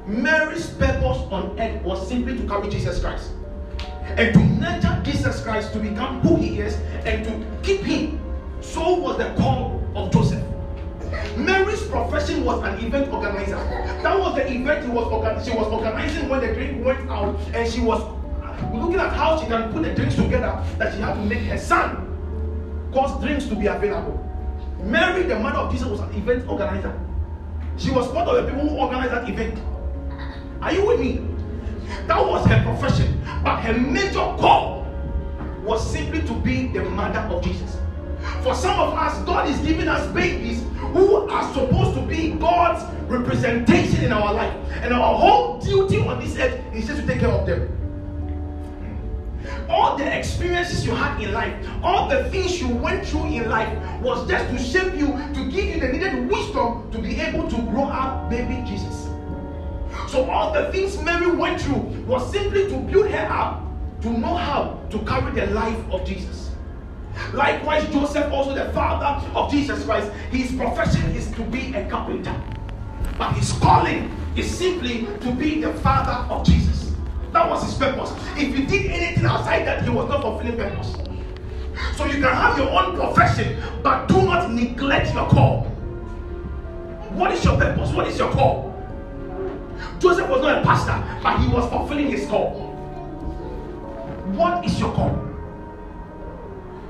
Mary's 0.06 0.70
purpose 0.70 1.18
on 1.32 1.58
earth 1.58 1.82
was 1.82 2.08
simply 2.08 2.36
to 2.36 2.46
carry 2.46 2.70
Jesus 2.70 3.00
Christ 3.00 3.32
and 4.16 4.32
to 4.32 4.40
nurture 4.40 5.02
Jesus 5.04 5.42
Christ 5.42 5.72
to 5.72 5.78
become 5.78 6.20
who 6.20 6.36
he 6.36 6.60
is 6.60 6.74
and 7.04 7.24
to 7.24 7.46
keep 7.62 7.80
him. 7.82 8.20
So 8.60 8.94
was 8.94 9.18
the 9.18 9.34
call 9.34 9.82
of 9.94 10.12
Joseph. 10.12 10.42
Mary's 11.36 11.82
profession 11.88 12.44
was 12.44 12.62
an 12.62 12.84
event 12.84 13.12
organizer. 13.12 13.56
That 14.02 14.18
was 14.18 14.36
the 14.36 14.50
event 14.50 14.84
he 14.84 14.90
was 14.90 15.12
organizing. 15.12 15.52
She 15.52 15.58
was 15.58 15.66
organizing 15.66 16.28
when 16.28 16.40
the 16.40 16.54
drink 16.54 16.84
went 16.84 17.10
out, 17.10 17.38
and 17.52 17.70
she 17.70 17.80
was 17.80 18.00
uh, 18.00 18.70
looking 18.72 18.98
at 18.98 19.12
how 19.12 19.38
she 19.40 19.46
can 19.46 19.72
put 19.72 19.82
the 19.82 19.94
drinks 19.94 20.14
together 20.14 20.64
that 20.78 20.94
she 20.94 21.00
had 21.00 21.14
to 21.14 21.22
make 21.22 21.40
her 21.40 21.58
son 21.58 22.02
cause 22.92 23.20
drinks 23.22 23.46
to 23.46 23.54
be 23.54 23.66
available. 23.66 24.22
Mary, 24.82 25.24
the 25.24 25.38
mother 25.38 25.58
of 25.58 25.72
Jesus, 25.72 25.88
was 25.88 26.00
an 26.00 26.14
event 26.14 26.48
organizer. 26.48 26.98
She 27.76 27.90
was 27.90 28.08
one 28.08 28.26
of 28.26 28.36
the 28.36 28.50
people 28.50 28.68
who 28.68 28.76
organized 28.76 29.12
that 29.12 29.28
event. 29.28 29.58
Are 30.62 30.72
you 30.72 30.86
with 30.86 31.00
me? 31.00 31.20
That 32.06 32.24
was 32.24 32.46
her 32.46 32.62
profession. 32.62 33.22
But 33.44 33.60
her 33.60 33.74
major 33.74 34.14
call 34.14 34.86
was 35.62 35.88
simply 35.90 36.22
to 36.22 36.34
be 36.34 36.68
the 36.68 36.82
mother 36.84 37.20
of 37.20 37.42
Jesus. 37.42 37.76
For 38.42 38.54
some 38.54 38.78
of 38.80 38.94
us, 38.94 39.22
God 39.24 39.48
is 39.48 39.58
giving 39.58 39.88
us 39.88 40.10
babies 40.12 40.62
who 40.76 41.28
are 41.28 41.52
supposed 41.52 41.94
to 41.94 42.02
be 42.06 42.30
God's 42.32 42.84
representation 43.10 44.04
in 44.04 44.12
our 44.12 44.32
life. 44.32 44.54
And 44.82 44.94
our 44.94 45.14
whole 45.14 45.58
duty 45.58 45.98
on 45.98 46.20
this 46.20 46.36
earth 46.38 46.60
is 46.72 46.86
just 46.86 47.00
to 47.00 47.06
take 47.06 47.20
care 47.20 47.30
of 47.30 47.46
them. 47.46 47.68
All 49.68 49.96
the 49.96 50.18
experiences 50.18 50.84
you 50.86 50.94
had 50.94 51.20
in 51.20 51.32
life, 51.32 51.54
all 51.82 52.08
the 52.08 52.28
things 52.30 52.60
you 52.60 52.68
went 52.68 53.06
through 53.06 53.26
in 53.26 53.48
life 53.48 53.76
was 54.00 54.28
just 54.28 54.50
to 54.50 54.58
shape 54.58 54.94
you, 54.94 55.08
to 55.08 55.50
give 55.50 55.64
you 55.64 55.80
the 55.80 55.88
needed 55.88 56.28
wisdom 56.30 56.90
to 56.92 56.98
be 56.98 57.20
able 57.20 57.48
to 57.48 57.56
grow 57.56 57.84
up 57.84 58.30
baby 58.30 58.62
Jesus. 58.68 59.08
So 60.08 60.28
all 60.30 60.52
the 60.52 60.70
things 60.72 61.00
Mary 61.02 61.30
went 61.30 61.60
through 61.60 61.82
was 62.06 62.30
simply 62.30 62.68
to 62.68 62.76
build 62.76 63.10
her 63.10 63.26
up 63.30 63.62
to 64.02 64.10
know 64.10 64.34
how 64.34 64.80
to 64.90 64.98
carry 65.00 65.32
the 65.32 65.46
life 65.52 65.78
of 65.90 66.04
Jesus. 66.06 66.50
Likewise, 67.32 67.88
Joseph, 67.92 68.30
also 68.32 68.54
the 68.54 68.72
father 68.72 69.26
of 69.34 69.50
Jesus 69.50 69.84
Christ, 69.84 70.12
his 70.30 70.52
profession 70.54 71.02
is 71.12 71.30
to 71.32 71.42
be 71.44 71.74
a 71.74 71.88
carpenter. 71.88 72.34
But 73.18 73.32
his 73.32 73.52
calling 73.52 74.10
is 74.36 74.50
simply 74.50 75.06
to 75.20 75.32
be 75.32 75.62
the 75.62 75.72
father 75.74 76.32
of 76.32 76.46
Jesus. 76.46 76.65
That 77.32 77.50
was 77.50 77.64
his 77.64 77.74
purpose. 77.74 78.12
If 78.36 78.56
you 78.56 78.66
did 78.66 78.90
anything 78.90 79.24
outside 79.24 79.66
that, 79.66 79.82
he 79.84 79.90
was 79.90 80.08
not 80.08 80.22
fulfilling 80.22 80.56
purpose. 80.56 80.94
So 81.96 82.04
you 82.06 82.14
can 82.14 82.34
have 82.34 82.56
your 82.56 82.70
own 82.70 82.96
profession, 82.96 83.62
but 83.82 84.06
do 84.08 84.22
not 84.22 84.50
neglect 84.50 85.12
your 85.12 85.28
call. 85.28 85.64
What 87.10 87.32
is 87.32 87.44
your 87.44 87.56
purpose? 87.56 87.92
What 87.92 88.06
is 88.06 88.18
your 88.18 88.30
call? 88.30 88.72
Joseph 89.98 90.28
was 90.28 90.42
not 90.42 90.58
a 90.58 90.62
pastor, 90.62 91.02
but 91.22 91.38
he 91.40 91.48
was 91.48 91.68
fulfilling 91.70 92.10
his 92.10 92.26
call. 92.26 92.50
What 94.34 94.64
is 94.64 94.78
your 94.78 94.92
call? 94.92 95.22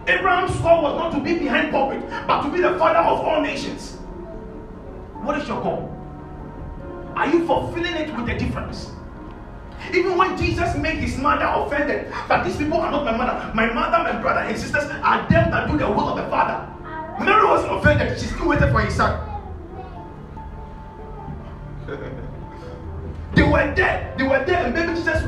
Abraham's 0.08 0.56
call 0.60 0.82
was 0.82 0.96
not 0.98 1.12
to 1.12 1.20
be 1.20 1.38
behind 1.38 1.70
pulpit, 1.72 2.08
but 2.26 2.42
to 2.42 2.50
be 2.50 2.60
the 2.60 2.78
father 2.78 2.98
of 2.98 3.20
all 3.20 3.40
nations. 3.40 3.96
What 5.22 5.38
is 5.38 5.48
your 5.48 5.60
call? 5.60 5.92
Are 7.16 7.28
you 7.28 7.46
fulfilling 7.46 7.94
it 7.94 8.16
with 8.16 8.28
a 8.28 8.38
difference? 8.38 8.92
Even 9.94 10.16
when 10.16 10.36
Jesus 10.36 10.76
made 10.76 10.96
his 10.98 11.16
mother 11.18 11.44
offended, 11.44 12.12
but 12.28 12.44
these 12.44 12.56
people 12.56 12.78
are 12.78 12.90
not 12.90 13.04
my 13.04 13.16
mother. 13.16 13.52
My 13.54 13.66
mother, 13.72 13.98
my 14.02 14.20
brother, 14.20 14.40
and 14.40 14.58
sisters 14.58 14.84
are 14.84 15.28
them 15.28 15.50
that 15.50 15.68
do 15.70 15.78
the 15.78 15.88
will 15.88 16.08
of 16.08 16.16
the 16.16 16.28
Father. 16.28 16.66
Mary 17.24 17.44
was 17.44 17.64
offended. 17.64 18.18
She 18.18 18.26
still 18.26 18.48
waited 18.48 18.72
for 18.72 18.80
his 18.80 18.94
son. 18.94 19.20
they 23.34 23.42
were 23.42 23.74
there. 23.74 24.14
They 24.18 24.24
were 24.24 24.44
there, 24.44 24.66
and 24.66 24.74
baby 24.74 24.94
Jesus 24.94 25.22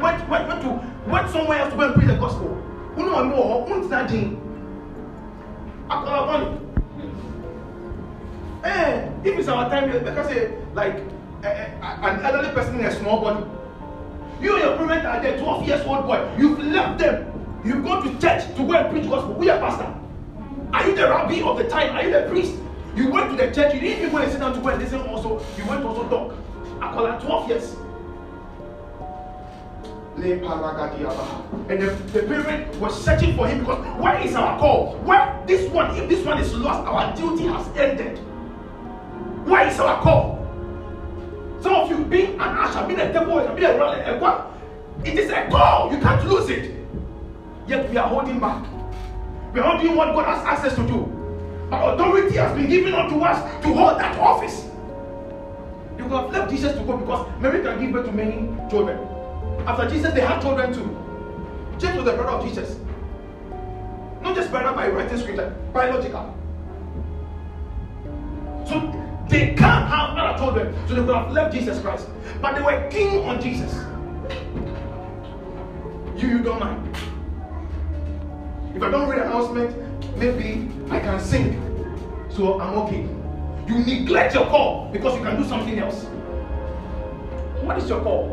went, 0.00 0.28
went, 0.28 0.48
went 0.48 0.62
to 0.62 0.80
went 1.08 1.30
somewhere 1.30 1.58
else 1.58 1.72
to 1.72 1.76
go 1.76 1.86
and 1.86 1.94
preach 1.94 2.08
the 2.08 2.16
gospel. 2.16 2.54
Who 2.94 3.06
know 3.06 3.24
more? 3.24 3.66
Who's 3.66 3.88
that 3.90 4.10
thing? 4.10 4.44
Eh, 8.64 9.08
if 9.24 9.38
it's 9.38 9.48
our 9.48 9.70
time, 9.70 9.90
because 9.90 10.26
say 10.28 10.54
like 10.74 10.96
an 11.42 12.20
elderly 12.24 12.52
person 12.52 12.78
in 12.78 12.86
a 12.86 12.94
small 12.94 13.20
body. 13.22 13.44
You 14.40 14.54
and 14.54 14.62
your 14.62 14.76
parents 14.76 15.06
are 15.06 15.20
there, 15.20 15.38
12 15.38 15.66
years 15.66 15.86
old 15.86 16.06
boy. 16.06 16.34
You've 16.38 16.58
left 16.60 16.98
them. 16.98 17.32
You 17.64 17.82
go 17.82 18.02
to 18.02 18.08
church 18.20 18.46
to 18.56 18.66
go 18.66 18.72
and 18.72 18.90
preach 18.90 19.08
gospel. 19.08 19.34
Who 19.34 19.50
are 19.50 19.58
pastor? 19.58 19.94
Are 20.72 20.88
you 20.88 20.94
the 20.94 21.08
rabbi 21.08 21.42
of 21.42 21.58
the 21.58 21.68
time? 21.68 21.96
Are 21.96 22.04
you 22.04 22.12
the 22.12 22.28
priest? 22.28 22.54
You 22.94 23.10
went 23.10 23.30
to 23.30 23.36
the 23.36 23.52
church. 23.52 23.74
You 23.74 23.80
didn't 23.80 23.98
even 23.98 24.10
go 24.10 24.18
and 24.18 24.30
sit 24.30 24.40
down 24.40 24.54
to 24.54 24.60
go 24.60 24.68
and 24.68 24.82
listen 24.82 25.00
also. 25.00 25.44
You 25.56 25.66
went 25.66 25.82
to 25.82 25.88
also 25.88 26.08
talk. 26.08 26.34
I 26.80 26.92
call 26.92 27.04
that 27.04 27.20
12 27.20 27.48
years. 27.48 27.76
And 31.68 31.80
the, 31.82 31.90
the 32.12 32.22
parent 32.26 32.74
was 32.76 33.04
searching 33.04 33.36
for 33.36 33.46
him 33.46 33.60
because 33.60 33.84
where 34.00 34.18
is 34.20 34.34
our 34.34 34.58
call? 34.58 34.96
Where 34.98 35.42
this 35.46 35.70
one, 35.70 35.96
if 35.96 36.08
this 36.08 36.24
one 36.24 36.38
is 36.40 36.52
lost, 36.54 36.86
our 36.88 37.14
duty 37.16 37.44
has 37.46 37.66
ended. 37.76 38.18
Where 39.46 39.66
is 39.68 39.78
our 39.78 40.00
call? 40.02 40.37
Some 41.60 41.74
of 41.74 41.90
you 41.90 42.04
being 42.04 42.34
an 42.34 42.40
usher, 42.40 42.86
being 42.86 43.00
a 43.00 43.12
temple 43.12 43.34
worker, 43.34 43.54
being 43.54 43.70
a 43.70 43.76
runner, 43.76 44.02
a 44.02 44.18
what? 44.18 44.52
It 45.04 45.18
is 45.18 45.30
a 45.30 45.46
call. 45.48 45.92
You 45.92 45.98
can't 46.00 46.24
lose 46.28 46.48
it. 46.50 46.74
Yet 47.66 47.90
we 47.90 47.96
are 47.96 48.08
holding 48.08 48.38
back. 48.38 48.64
We 49.52 49.60
are 49.60 49.74
not 49.74 49.82
doing 49.82 49.96
what 49.96 50.14
God 50.14 50.24
has 50.26 50.44
asked 50.44 50.64
us 50.66 50.74
to 50.76 50.86
do. 50.86 51.14
Our 51.70 51.94
authority 51.94 52.36
has 52.36 52.56
been 52.56 52.68
given 52.68 52.94
unto 52.94 53.20
us 53.20 53.42
to 53.62 53.74
hold 53.74 53.98
that 53.98 54.18
office. 54.18 54.64
You 55.98 56.04
could 56.04 56.12
have 56.12 56.30
left 56.30 56.50
Jesus 56.50 56.72
to 56.74 56.84
go 56.84 56.96
because 56.96 57.28
Mary 57.40 57.62
can 57.62 57.80
give 57.80 57.92
birth 57.92 58.06
to 58.06 58.12
many 58.12 58.48
children. 58.70 58.98
After 59.66 59.88
Jesus, 59.88 60.14
they 60.14 60.20
had 60.20 60.40
children 60.40 60.72
too. 60.72 60.96
James 61.78 61.96
was 61.96 62.04
the 62.06 62.12
brother 62.12 62.30
of 62.30 62.44
Jesus. 62.44 62.78
Not 64.22 64.34
just 64.34 64.50
brother 64.50 64.74
by 64.74 64.88
writing 64.88 65.18
scripture, 65.18 65.54
biological. 65.72 66.34
So 68.66 68.97
they 69.28 69.54
can't 69.54 69.88
have 69.88 70.16
other 70.16 70.38
children, 70.38 70.74
so 70.88 70.94
they 70.94 71.00
could 71.02 71.14
have 71.14 71.32
left 71.32 71.54
Jesus 71.54 71.80
Christ. 71.80 72.08
But 72.40 72.54
they 72.54 72.62
were 72.62 72.88
keen 72.90 73.24
on 73.24 73.40
Jesus. 73.40 73.74
You, 76.16 76.28
you 76.28 76.38
don't 76.42 76.60
mind. 76.60 76.96
If 78.74 78.82
I 78.82 78.90
don't 78.90 79.08
read 79.08 79.20
announcement, 79.20 80.16
maybe 80.16 80.68
I 80.90 81.00
can 81.00 81.20
sing. 81.20 81.64
So 82.30 82.60
I'm 82.60 82.78
okay. 82.78 83.06
You 83.66 83.78
neglect 83.84 84.34
your 84.34 84.46
call 84.46 84.88
because 84.92 85.16
you 85.18 85.22
can 85.22 85.40
do 85.40 85.48
something 85.48 85.78
else. 85.78 86.04
What 87.62 87.78
is 87.78 87.88
your 87.88 88.00
call? 88.02 88.28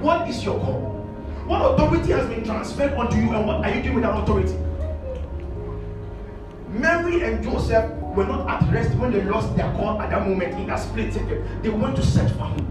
What 0.00 0.28
is 0.28 0.44
your 0.44 0.60
call? 0.60 0.92
What 1.46 1.72
authority 1.72 2.12
has 2.12 2.28
been 2.28 2.44
transferred 2.44 2.92
onto 2.94 3.16
you, 3.16 3.30
and 3.32 3.46
what 3.46 3.64
are 3.64 3.74
you 3.74 3.82
doing 3.82 3.94
with 3.96 4.04
that 4.04 4.22
authority? 4.22 4.56
Mary 6.68 7.22
and 7.22 7.42
Joseph 7.42 7.90
were 8.16 8.26
not 8.26 8.48
at 8.48 8.72
rest 8.72 8.96
when 8.96 9.12
they 9.12 9.22
lost 9.22 9.54
their 9.56 9.70
call 9.72 10.00
at 10.00 10.08
that 10.10 10.26
moment 10.26 10.54
in 10.54 10.66
that 10.66 10.76
split 10.76 11.12
second. 11.12 11.62
They 11.62 11.68
went 11.68 11.96
to 11.96 12.02
search 12.02 12.32
for 12.32 12.46
him. 12.48 12.66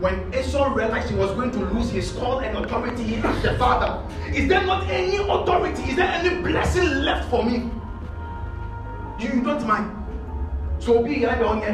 When 0.00 0.34
Esau 0.34 0.74
realized 0.74 1.08
he 1.08 1.14
was 1.14 1.30
going 1.32 1.52
to 1.52 1.58
lose 1.58 1.90
his 1.90 2.10
call 2.12 2.40
and 2.40 2.58
authority, 2.58 3.02
he 3.04 3.16
asked 3.16 3.42
the 3.42 3.56
father, 3.56 4.02
Is 4.34 4.48
there 4.48 4.66
not 4.66 4.88
any 4.90 5.16
authority? 5.16 5.82
Is 5.84 5.96
there 5.96 6.08
any 6.08 6.42
blessing 6.42 6.88
left 7.02 7.30
for 7.30 7.44
me? 7.44 7.70
You, 9.20 9.36
you 9.36 9.42
don't 9.42 9.64
mind. 9.66 9.92
So 10.80 10.98
obi 10.98 11.20
yɛ 11.20 11.38
deɛ 11.38 11.46
ɔnyɛ. 11.46 11.72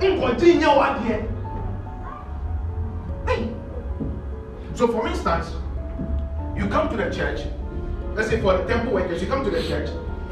Nkɔgye 0.00 0.54
nyɛ 0.60 0.70
wadeɛ. 0.78 1.28
Hey. 3.26 3.52
So 4.74 4.88
for 4.88 5.06
instance, 5.08 5.52
you 6.56 6.68
come 6.68 6.88
to 6.90 6.96
the 6.96 7.10
church, 7.10 7.46
let's 8.14 8.28
say 8.28 8.40
for 8.40 8.56
the 8.56 8.64
temple 8.64 8.94
workers, 8.94 9.20
you 9.20 9.28
come 9.28 9.44
to 9.44 9.50
the 9.50 9.62
church, 9.62 9.90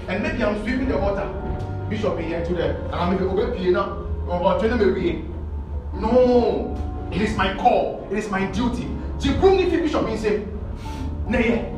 and 0.08 0.22
maybe 0.22 0.42
I'm 0.42 0.60
sweeping 0.62 0.88
the 0.88 0.98
water. 0.98 1.26
Bishop 1.88 2.16
be 2.16 2.24
here 2.24 2.44
to 2.44 2.54
the 2.54 2.76
and 2.86 2.94
I'm 2.94 3.18
going 3.18 3.52
to 3.52 3.70
now 3.70 3.98
or 4.28 4.58
turn 4.60 4.78
them. 4.78 5.28
No, 5.94 7.08
it 7.12 7.20
is 7.20 7.36
my 7.36 7.54
call, 7.56 8.08
it 8.10 8.18
is 8.18 8.30
my 8.30 8.46
duty. 8.46 8.84
Jibrum 9.18 9.60
if 9.60 9.70
bishop 9.70 10.08
in 10.08 10.16
say, 10.18 10.46
Nay, 11.28 11.70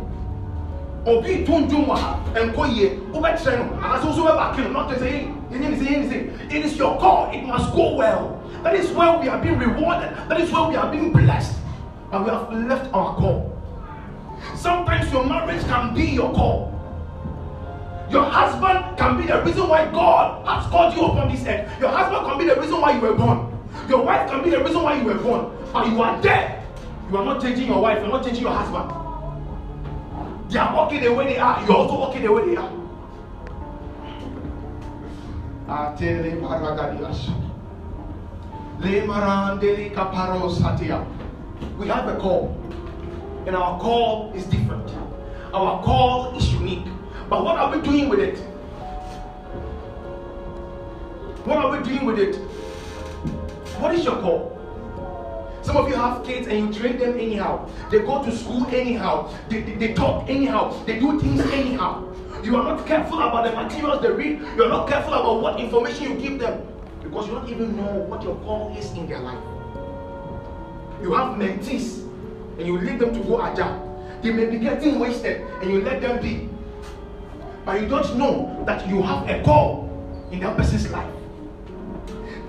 obi 1.06 1.44
wá 1.44 2.18
nkọ 2.34 2.66
yie 2.66 2.98
ó 3.12 3.20
bẹ 3.20 3.36
kyerẹ 3.36 3.56
no 3.58 3.64
anaasẹ 3.82 4.08
oṣù 4.08 4.24
bẹ 4.24 4.36
bá 4.36 4.54
kí 4.56 4.62
no 4.62 4.70
not 4.70 4.88
to 4.90 4.98
say 4.98 5.28
it 5.50 6.64
is 6.64 6.76
your 6.78 6.98
call. 6.98 7.30
It 7.32 7.46
must 7.46 7.72
go 7.74 7.94
well. 7.94 8.40
That 8.64 8.74
is 8.74 8.90
where 8.90 9.18
we 9.18 9.28
are 9.28 9.38
being 9.40 9.58
rewarded. 9.58 10.10
That 10.28 10.40
is 10.40 10.50
where 10.50 10.68
we 10.68 10.74
are 10.74 10.90
being 10.90 11.12
blessed. 11.12 11.54
And 12.10 12.24
we 12.24 12.30
have 12.30 12.52
left 12.52 12.92
our 12.92 13.14
call 13.14 13.53
sometimes 14.56 15.12
your 15.12 15.24
marriage 15.24 15.64
can 15.64 15.94
be 15.94 16.04
your 16.04 16.32
call. 16.32 16.70
Your 18.10 18.24
husband 18.24 18.98
can 18.98 19.20
be 19.20 19.26
the 19.26 19.42
reason 19.42 19.68
why 19.68 19.90
God 19.90 20.46
has 20.46 20.70
called 20.70 20.94
you 20.94 21.04
upon 21.04 21.32
this 21.32 21.44
earth. 21.46 21.80
Your 21.80 21.90
husband 21.90 22.26
can 22.26 22.38
be 22.38 22.44
the 22.46 22.60
reason 22.60 22.80
why 22.80 22.92
you 22.94 23.00
were 23.00 23.14
born. 23.14 23.50
Your 23.88 24.02
wife 24.02 24.30
can 24.30 24.42
be 24.44 24.50
the 24.50 24.62
reason 24.62 24.82
why 24.82 25.00
you 25.00 25.04
were 25.04 25.14
born. 25.14 25.50
But 25.72 25.88
you 25.88 26.00
are 26.00 26.20
there 26.22 26.64
you 27.10 27.18
are 27.18 27.24
not 27.24 27.42
changing 27.42 27.66
your 27.68 27.80
wife. 27.80 27.98
You 27.98 28.06
are 28.06 28.08
not 28.08 28.24
changing 28.24 28.42
your 28.42 28.52
husband. 28.52 28.90
They 30.50 30.58
are 30.58 30.74
walking 30.74 31.02
the 31.02 31.12
way 31.12 31.26
they 31.26 31.38
are. 31.38 31.60
You're 31.66 31.76
also 31.76 31.98
walking 31.98 32.22
the 32.22 32.32
way 32.32 32.46
they 32.46 32.56
are. 32.56 32.70
We 41.78 41.88
have 41.88 42.08
a 42.08 42.16
call. 42.18 42.56
And 43.46 43.54
our 43.54 43.78
call 43.78 44.32
is 44.34 44.44
different. 44.46 44.90
Our 45.52 45.82
call 45.82 46.36
is 46.36 46.52
unique. 46.52 46.86
But 47.28 47.44
what 47.44 47.56
are 47.58 47.76
we 47.76 47.82
doing 47.82 48.08
with 48.08 48.20
it? 48.20 48.38
What 51.44 51.58
are 51.58 51.76
we 51.76 51.84
doing 51.84 52.06
with 52.06 52.18
it? 52.18 52.36
What 53.78 53.94
is 53.94 54.04
your 54.04 54.16
call? 54.16 54.54
Some 55.62 55.76
of 55.76 55.88
you 55.88 55.94
have 55.94 56.24
kids 56.24 56.46
and 56.48 56.58
you 56.74 56.80
train 56.80 56.98
them 56.98 57.18
anyhow. 57.18 57.68
They 57.90 57.98
go 58.00 58.22
to 58.24 58.34
school 58.36 58.66
anyhow. 58.66 59.32
They, 59.48 59.60
they, 59.62 59.74
they 59.74 59.94
talk 59.94 60.28
anyhow. 60.28 60.82
They 60.84 60.98
do 60.98 61.20
things 61.20 61.40
anyhow. 61.40 62.10
You 62.42 62.56
are 62.56 62.64
not 62.64 62.86
careful 62.86 63.20
about 63.20 63.44
the 63.44 63.52
materials 63.52 64.02
they 64.02 64.10
read. 64.10 64.40
You 64.56 64.64
are 64.64 64.68
not 64.68 64.88
careful 64.88 65.14
about 65.14 65.40
what 65.40 65.60
information 65.60 66.12
you 66.12 66.14
give 66.20 66.38
them 66.38 66.66
because 67.02 67.26
you 67.26 67.34
don't 67.34 67.48
even 67.48 67.76
know 67.76 67.92
what 68.08 68.22
your 68.22 68.36
call 68.36 68.74
is 68.76 68.90
in 68.92 69.06
their 69.06 69.20
life. 69.20 69.42
You 71.02 71.12
have 71.14 71.38
mentees 71.38 72.03
and 72.58 72.66
you 72.66 72.78
leave 72.78 72.98
them 72.98 73.12
to 73.14 73.20
go 73.20 73.42
agile. 73.42 73.90
They 74.22 74.32
may 74.32 74.46
be 74.46 74.58
getting 74.58 74.98
wasted 74.98 75.42
and 75.60 75.70
you 75.70 75.82
let 75.82 76.00
them 76.00 76.22
be. 76.22 76.48
But 77.64 77.80
you 77.80 77.88
don't 77.88 78.16
know 78.16 78.62
that 78.66 78.86
you 78.88 79.02
have 79.02 79.28
a 79.28 79.42
call 79.42 79.90
in 80.30 80.40
that 80.40 80.56
person's 80.56 80.90
life. 80.90 81.12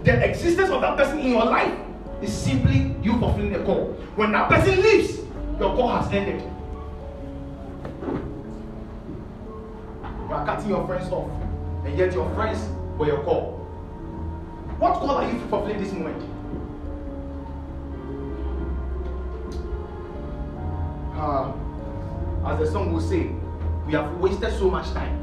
The 0.04 0.24
existence 0.24 0.70
of 0.70 0.82
that 0.82 0.98
person 0.98 1.20
in 1.20 1.32
your 1.32 1.46
life 1.46 1.74
is 2.22 2.34
simply 2.34 2.96
you 3.02 3.18
fulfilling 3.20 3.54
the 3.54 3.64
call. 3.64 3.94
When 4.16 4.32
that 4.34 4.50
person 4.50 4.82
leaves, 4.82 5.18
your 5.60 5.76
call 5.76 5.90
has 5.98 6.12
ended. 6.14 6.42
You 10.02 10.34
are 10.34 10.46
cutting 10.46 10.70
your 10.70 10.86
friends 10.88 11.12
off, 11.12 11.30
and 11.86 11.98
yet 11.98 12.14
your 12.14 12.34
friends 12.36 12.60
were 12.98 13.08
your 13.08 13.24
call. 13.24 13.54
What 14.80 14.94
call 14.96 15.12
are 15.12 15.32
you 15.32 15.40
fulfilling 15.50 15.82
this 15.82 15.94
moment? 15.94 16.35
Uh, 21.16 21.52
as 22.46 22.60
the 22.60 22.70
song 22.70 22.92
will 22.92 23.02
say, 23.02 23.30
we 23.88 23.94
have 23.94 24.14
wasted 24.20 24.52
so 24.58 24.70
much 24.70 24.92
time. 24.92 25.16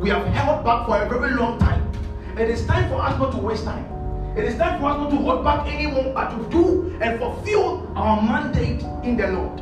We 0.00 0.08
have 0.08 0.26
held 0.28 0.64
back 0.64 0.86
for 0.86 0.96
a 0.96 1.08
very 1.08 1.34
long 1.34 1.58
time. 1.58 1.90
It 2.38 2.48
is 2.48 2.66
time 2.66 2.88
for 2.88 2.96
us 2.96 3.18
not 3.18 3.32
to 3.32 3.38
waste 3.38 3.64
time. 3.64 3.84
It 4.36 4.44
is 4.44 4.56
time 4.56 4.80
for 4.80 4.86
us 4.86 4.96
not 4.98 5.10
to 5.10 5.16
hold 5.16 5.44
back 5.44 5.68
anymore, 5.68 6.12
but 6.14 6.30
to 6.30 6.50
do 6.50 6.96
and 7.00 7.20
fulfill 7.20 7.92
our 7.94 8.22
mandate 8.22 8.82
in 9.04 9.16
the 9.16 9.28
Lord. 9.28 9.60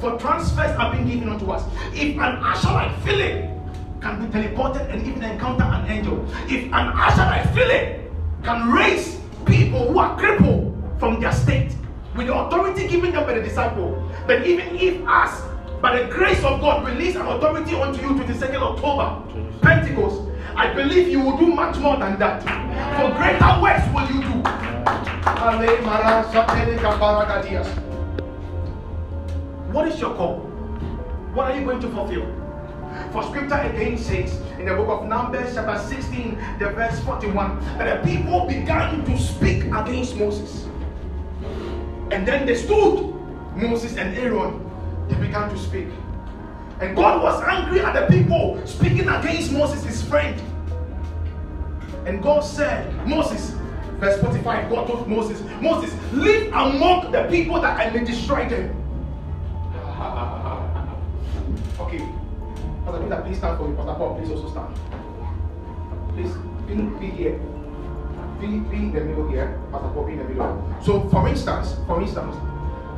For 0.00 0.18
transfers 0.18 0.76
have 0.76 0.92
been 0.92 1.06
given 1.06 1.28
unto 1.28 1.50
us. 1.50 1.64
If 1.94 2.18
an 2.18 2.40
like 2.42 3.00
Philip 3.02 3.48
can 4.00 4.26
be 4.26 4.26
teleported 4.32 4.90
and 4.92 5.06
even 5.06 5.22
encounter 5.22 5.64
an 5.64 5.88
angel, 5.88 6.26
if 6.48 6.64
an 6.64 6.72
like 6.72 7.54
Philip 7.54 8.10
can 8.42 8.72
raise 8.72 9.20
people 9.46 9.92
who 9.92 9.98
are 9.98 10.18
crippled 10.18 10.76
from 10.98 11.20
their 11.20 11.32
state 11.32 11.74
with 12.16 12.26
the 12.26 12.34
authority 12.34 12.88
given 12.88 13.12
them 13.12 13.24
by 13.24 13.34
the 13.34 13.42
disciple, 13.42 14.10
then 14.26 14.44
even 14.44 14.76
if 14.76 15.06
us, 15.06 15.42
by 15.80 16.02
the 16.02 16.08
grace 16.08 16.42
of 16.42 16.60
God, 16.60 16.86
release 16.86 17.16
an 17.16 17.26
authority 17.26 17.74
unto 17.74 18.00
you 18.00 18.18
to 18.18 18.32
the 18.32 18.34
2nd 18.34 18.60
October, 18.60 19.22
Pentecost, 19.62 20.22
I 20.56 20.72
believe 20.74 21.08
you 21.08 21.20
will 21.20 21.38
do 21.38 21.46
much 21.46 21.78
more 21.78 21.96
than 21.96 22.18
that. 22.18 22.42
For 22.42 23.10
greater 23.16 23.62
works 23.62 23.86
will 23.94 24.06
you 24.10 24.22
do. 24.22 24.42
What 29.72 29.86
is 29.88 30.00
your 30.00 30.14
call? 30.16 30.38
What 31.32 31.50
are 31.50 31.58
you 31.58 31.64
going 31.64 31.80
to 31.80 31.88
fulfill? 31.90 32.26
For 33.12 33.22
scripture 33.22 33.54
again 33.54 33.96
says 33.96 34.40
in 34.58 34.66
the 34.66 34.74
book 34.74 34.88
of 34.88 35.06
Numbers, 35.08 35.54
chapter 35.54 35.78
16, 35.78 36.36
the 36.58 36.70
verse 36.70 36.98
41, 37.04 37.60
that 37.78 38.02
the 38.02 38.10
people 38.10 38.46
began 38.46 39.04
to 39.04 39.18
speak 39.18 39.64
against 39.64 40.16
Moses. 40.16 40.66
And 42.10 42.26
then 42.26 42.46
they 42.46 42.56
stood, 42.56 43.14
Moses 43.54 43.96
and 43.96 44.16
Aaron, 44.16 44.68
they 45.08 45.14
began 45.14 45.48
to 45.48 45.58
speak. 45.58 45.88
And 46.80 46.96
God 46.96 47.22
was 47.22 47.40
angry 47.42 47.80
at 47.80 47.94
the 47.94 48.06
people 48.06 48.60
speaking 48.66 49.08
against 49.08 49.52
Moses, 49.52 49.84
his 49.84 50.02
friend. 50.02 50.40
And 52.06 52.22
God 52.22 52.40
said, 52.40 52.92
Moses, 53.06 53.50
verse 53.98 54.18
45, 54.20 54.70
God 54.70 54.86
told 54.86 55.08
Moses, 55.08 55.42
Moses, 55.60 55.94
live 56.12 56.48
among 56.48 57.12
the 57.12 57.24
people 57.24 57.60
that 57.60 57.78
I 57.78 57.90
may 57.90 58.04
destroy 58.04 58.48
them. 58.48 58.74
okay. 61.80 62.08
Pastor 62.84 63.02
Peter, 63.02 63.22
please 63.24 63.38
stand 63.38 63.58
for 63.58 63.68
me. 63.68 63.76
Pastor 63.76 63.94
Paul, 63.94 64.18
please 64.18 64.30
also 64.30 64.50
stand. 64.50 64.74
Please, 66.14 66.32
be, 66.66 66.74
be 66.98 67.10
here. 67.14 67.38
In 68.42 68.92
the 68.92 69.00
middle 69.00 69.28
here. 69.28 69.60
Pastor 69.70 70.10
in 70.10 70.16
the 70.16 70.24
middle. 70.24 70.78
So, 70.82 71.06
for 71.10 71.28
instance, 71.28 71.76
for 71.86 72.00
instance, 72.00 72.34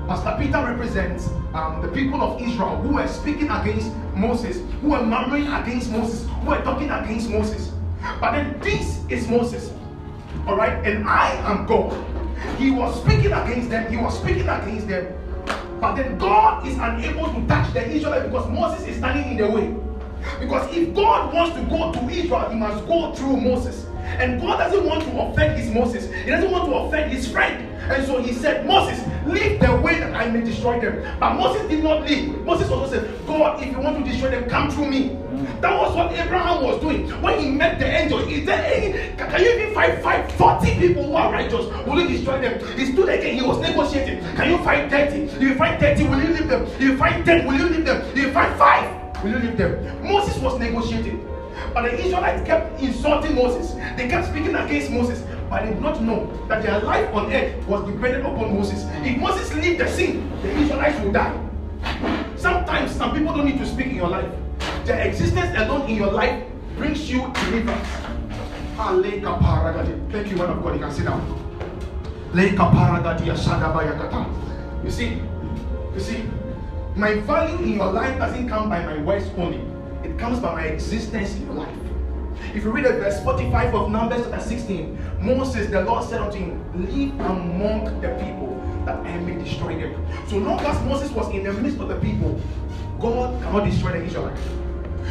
Pastor 0.06 0.36
Peter 0.38 0.64
represents 0.64 1.30
um, 1.52 1.82
the 1.82 1.88
people 1.88 2.22
of 2.22 2.40
Israel 2.40 2.76
who 2.76 2.94
were 2.94 3.08
speaking 3.08 3.50
against 3.50 3.90
Moses, 4.14 4.62
who 4.80 4.90
were 4.90 5.02
murmuring 5.02 5.48
against 5.48 5.90
Moses, 5.90 6.28
who 6.28 6.50
were 6.50 6.62
talking 6.62 6.90
against 6.90 7.28
Moses. 7.28 7.72
But 8.20 8.32
then 8.32 8.60
this 8.60 9.04
is 9.08 9.26
Moses. 9.26 9.72
All 10.46 10.56
right, 10.56 10.86
and 10.86 11.08
I 11.08 11.32
am 11.50 11.66
God. 11.66 11.92
He 12.56 12.70
was 12.70 13.02
speaking 13.02 13.32
against 13.32 13.68
them, 13.68 13.90
he 13.90 13.96
was 13.96 14.16
speaking 14.20 14.48
against 14.48 14.86
them. 14.86 15.12
But 15.80 15.96
then 15.96 16.18
God 16.18 16.64
is 16.68 16.78
unable 16.78 17.34
to 17.34 17.46
touch 17.48 17.72
the 17.72 17.84
Israelites 17.90 18.26
because 18.26 18.48
Moses 18.48 18.86
is 18.86 18.96
standing 18.98 19.32
in 19.32 19.36
the 19.38 19.50
way. 19.50 19.74
Because 20.38 20.72
if 20.76 20.94
God 20.94 21.34
wants 21.34 21.56
to 21.56 21.64
go 21.64 21.92
to 21.92 22.08
Israel, 22.08 22.48
he 22.48 22.56
must 22.56 22.86
go 22.86 23.12
through 23.12 23.38
Moses. 23.38 23.86
And 24.18 24.40
God 24.40 24.58
doesn't 24.58 24.84
want 24.84 25.02
to 25.04 25.20
offend 25.20 25.58
his 25.58 25.70
Moses. 25.70 26.12
He 26.12 26.30
doesn't 26.30 26.50
want 26.50 26.66
to 26.66 26.74
offend 26.74 27.12
his 27.12 27.30
friend. 27.30 27.68
And 27.90 28.06
so 28.06 28.22
he 28.22 28.32
said, 28.32 28.66
Moses, 28.66 29.04
leave 29.26 29.60
the 29.60 29.74
way 29.76 29.98
that 29.98 30.14
I 30.14 30.30
may 30.30 30.40
destroy 30.40 30.80
them. 30.80 31.02
But 31.18 31.34
Moses 31.34 31.68
did 31.68 31.82
not 31.82 32.02
leave. 32.02 32.40
Moses 32.42 32.70
also 32.70 32.90
said, 32.90 33.26
God, 33.26 33.62
if 33.62 33.70
you 33.70 33.80
want 33.80 34.04
to 34.04 34.10
destroy 34.10 34.30
them, 34.30 34.48
come 34.48 34.70
through 34.70 34.90
me. 34.90 35.18
That 35.60 35.76
was 35.78 35.94
what 35.94 36.12
Abraham 36.12 36.62
was 36.62 36.80
doing 36.80 37.08
when 37.22 37.40
he 37.40 37.50
met 37.50 37.78
the 37.78 37.86
angel. 37.86 38.20
Is 38.20 38.46
there 38.46 38.64
any, 38.64 39.16
can 39.16 39.40
you 39.40 39.50
even 39.50 39.74
fight, 39.74 40.02
fight 40.02 40.30
40 40.32 40.78
people 40.78 41.04
who 41.04 41.14
are 41.14 41.32
righteous? 41.32 41.66
Will 41.86 42.00
you 42.00 42.08
destroy 42.08 42.40
them? 42.40 42.78
He 42.78 42.92
stood 42.92 43.08
again, 43.08 43.34
he 43.34 43.42
was 43.42 43.58
negotiating. 43.58 44.20
Can 44.36 44.50
you 44.50 44.58
fight 44.58 44.90
30? 44.90 45.22
If 45.22 45.42
you 45.42 45.54
fight 45.56 45.80
30, 45.80 46.04
will 46.04 46.20
you 46.20 46.28
leave 46.28 46.48
them? 46.48 46.62
If 46.64 46.80
you 46.80 46.96
fight 46.96 47.24
10, 47.24 47.46
will 47.46 47.54
you 47.54 47.68
leave 47.68 47.84
them? 47.84 48.02
If 48.10 48.16
you 48.16 48.32
fight 48.32 48.56
5, 48.56 49.22
will 49.24 49.30
you 49.30 49.38
leave 49.38 49.56
them? 49.56 50.06
Moses 50.06 50.36
was 50.38 50.58
negotiating. 50.58 51.28
But 51.74 51.82
the 51.82 51.98
Israelites 51.98 52.46
kept 52.46 52.80
insulting 52.80 53.34
Moses. 53.34 53.72
They 53.96 54.08
kept 54.08 54.28
speaking 54.28 54.54
against 54.54 54.90
Moses. 54.90 55.22
But 55.48 55.64
they 55.64 55.70
did 55.72 55.80
not 55.80 56.02
know 56.02 56.30
that 56.48 56.62
their 56.62 56.80
life 56.80 57.12
on 57.14 57.32
earth 57.32 57.66
was 57.66 57.84
dependent 57.90 58.26
upon 58.26 58.54
Moses. 58.54 58.86
If 59.04 59.18
Moses 59.18 59.54
leave 59.54 59.78
the 59.78 59.88
scene, 59.88 60.30
the 60.42 60.50
Israelites 60.50 60.98
will 61.00 61.12
die. 61.12 61.34
Sometimes 62.36 62.90
some 62.92 63.12
people 63.12 63.34
don't 63.34 63.46
need 63.46 63.58
to 63.58 63.66
speak 63.66 63.86
in 63.86 63.96
your 63.96 64.08
life. 64.08 64.30
The 64.84 64.94
existence 65.06 65.56
alone 65.56 65.88
in 65.88 65.96
your 65.96 66.10
life 66.10 66.42
brings 66.76 67.10
you 67.10 67.30
deliverance. 67.34 67.88
Thank 70.10 70.30
you, 70.30 70.36
man 70.36 70.50
of 70.50 70.62
God. 70.62 70.74
You 70.74 70.80
can 70.80 70.90
sit 70.92 71.04
down. 71.04 71.20
You 74.84 74.90
see, 74.90 75.20
you 75.94 76.00
see, 76.00 76.24
my 76.96 77.20
value 77.20 77.58
in 77.64 77.74
your 77.74 77.92
life 77.92 78.18
doesn't 78.18 78.48
come 78.48 78.68
by 78.68 78.84
my 78.84 78.98
words 79.02 79.26
only. 79.36 79.60
Comes 80.22 80.38
by 80.38 80.54
my 80.54 80.66
existence 80.66 81.34
in 81.34 81.46
your 81.46 81.54
life. 81.54 81.76
If 82.54 82.62
you 82.62 82.70
read 82.70 82.84
the 82.84 82.92
verse 82.92 83.20
45 83.24 83.74
of 83.74 83.90
Numbers 83.90 84.24
chapter 84.24 84.40
16, 84.40 84.96
Moses, 85.20 85.68
the 85.68 85.80
Lord 85.82 86.08
said 86.08 86.20
unto 86.20 86.38
him, 86.38 86.62
Live 86.80 87.18
among 87.28 88.00
the 88.00 88.10
people 88.10 88.56
that 88.86 89.00
I 89.00 89.18
may 89.18 89.42
destroy 89.42 89.74
them. 89.74 90.06
So 90.28 90.36
long 90.38 90.60
as 90.60 90.80
Moses 90.84 91.10
was 91.10 91.28
in 91.34 91.42
the 91.42 91.52
midst 91.52 91.80
of 91.80 91.88
the 91.88 91.96
people, 91.96 92.40
God 93.00 93.42
cannot 93.42 93.64
destroy 93.64 93.98
the 93.98 94.04
Israelites. 94.04 94.40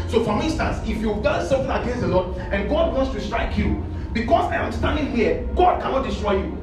So, 0.07 0.23
for 0.23 0.41
instance, 0.41 0.77
if 0.87 0.99
you've 0.99 1.21
done 1.21 1.45
something 1.45 1.69
against 1.69 1.99
the 1.99 2.07
Lord 2.07 2.37
and 2.37 2.69
God 2.69 2.95
wants 2.95 3.11
to 3.11 3.19
strike 3.19 3.57
you, 3.57 3.83
because 4.13 4.49
I 4.49 4.65
am 4.65 4.71
standing 4.71 5.11
here, 5.13 5.45
God 5.57 5.81
cannot 5.81 6.05
destroy 6.05 6.37
you. 6.37 6.57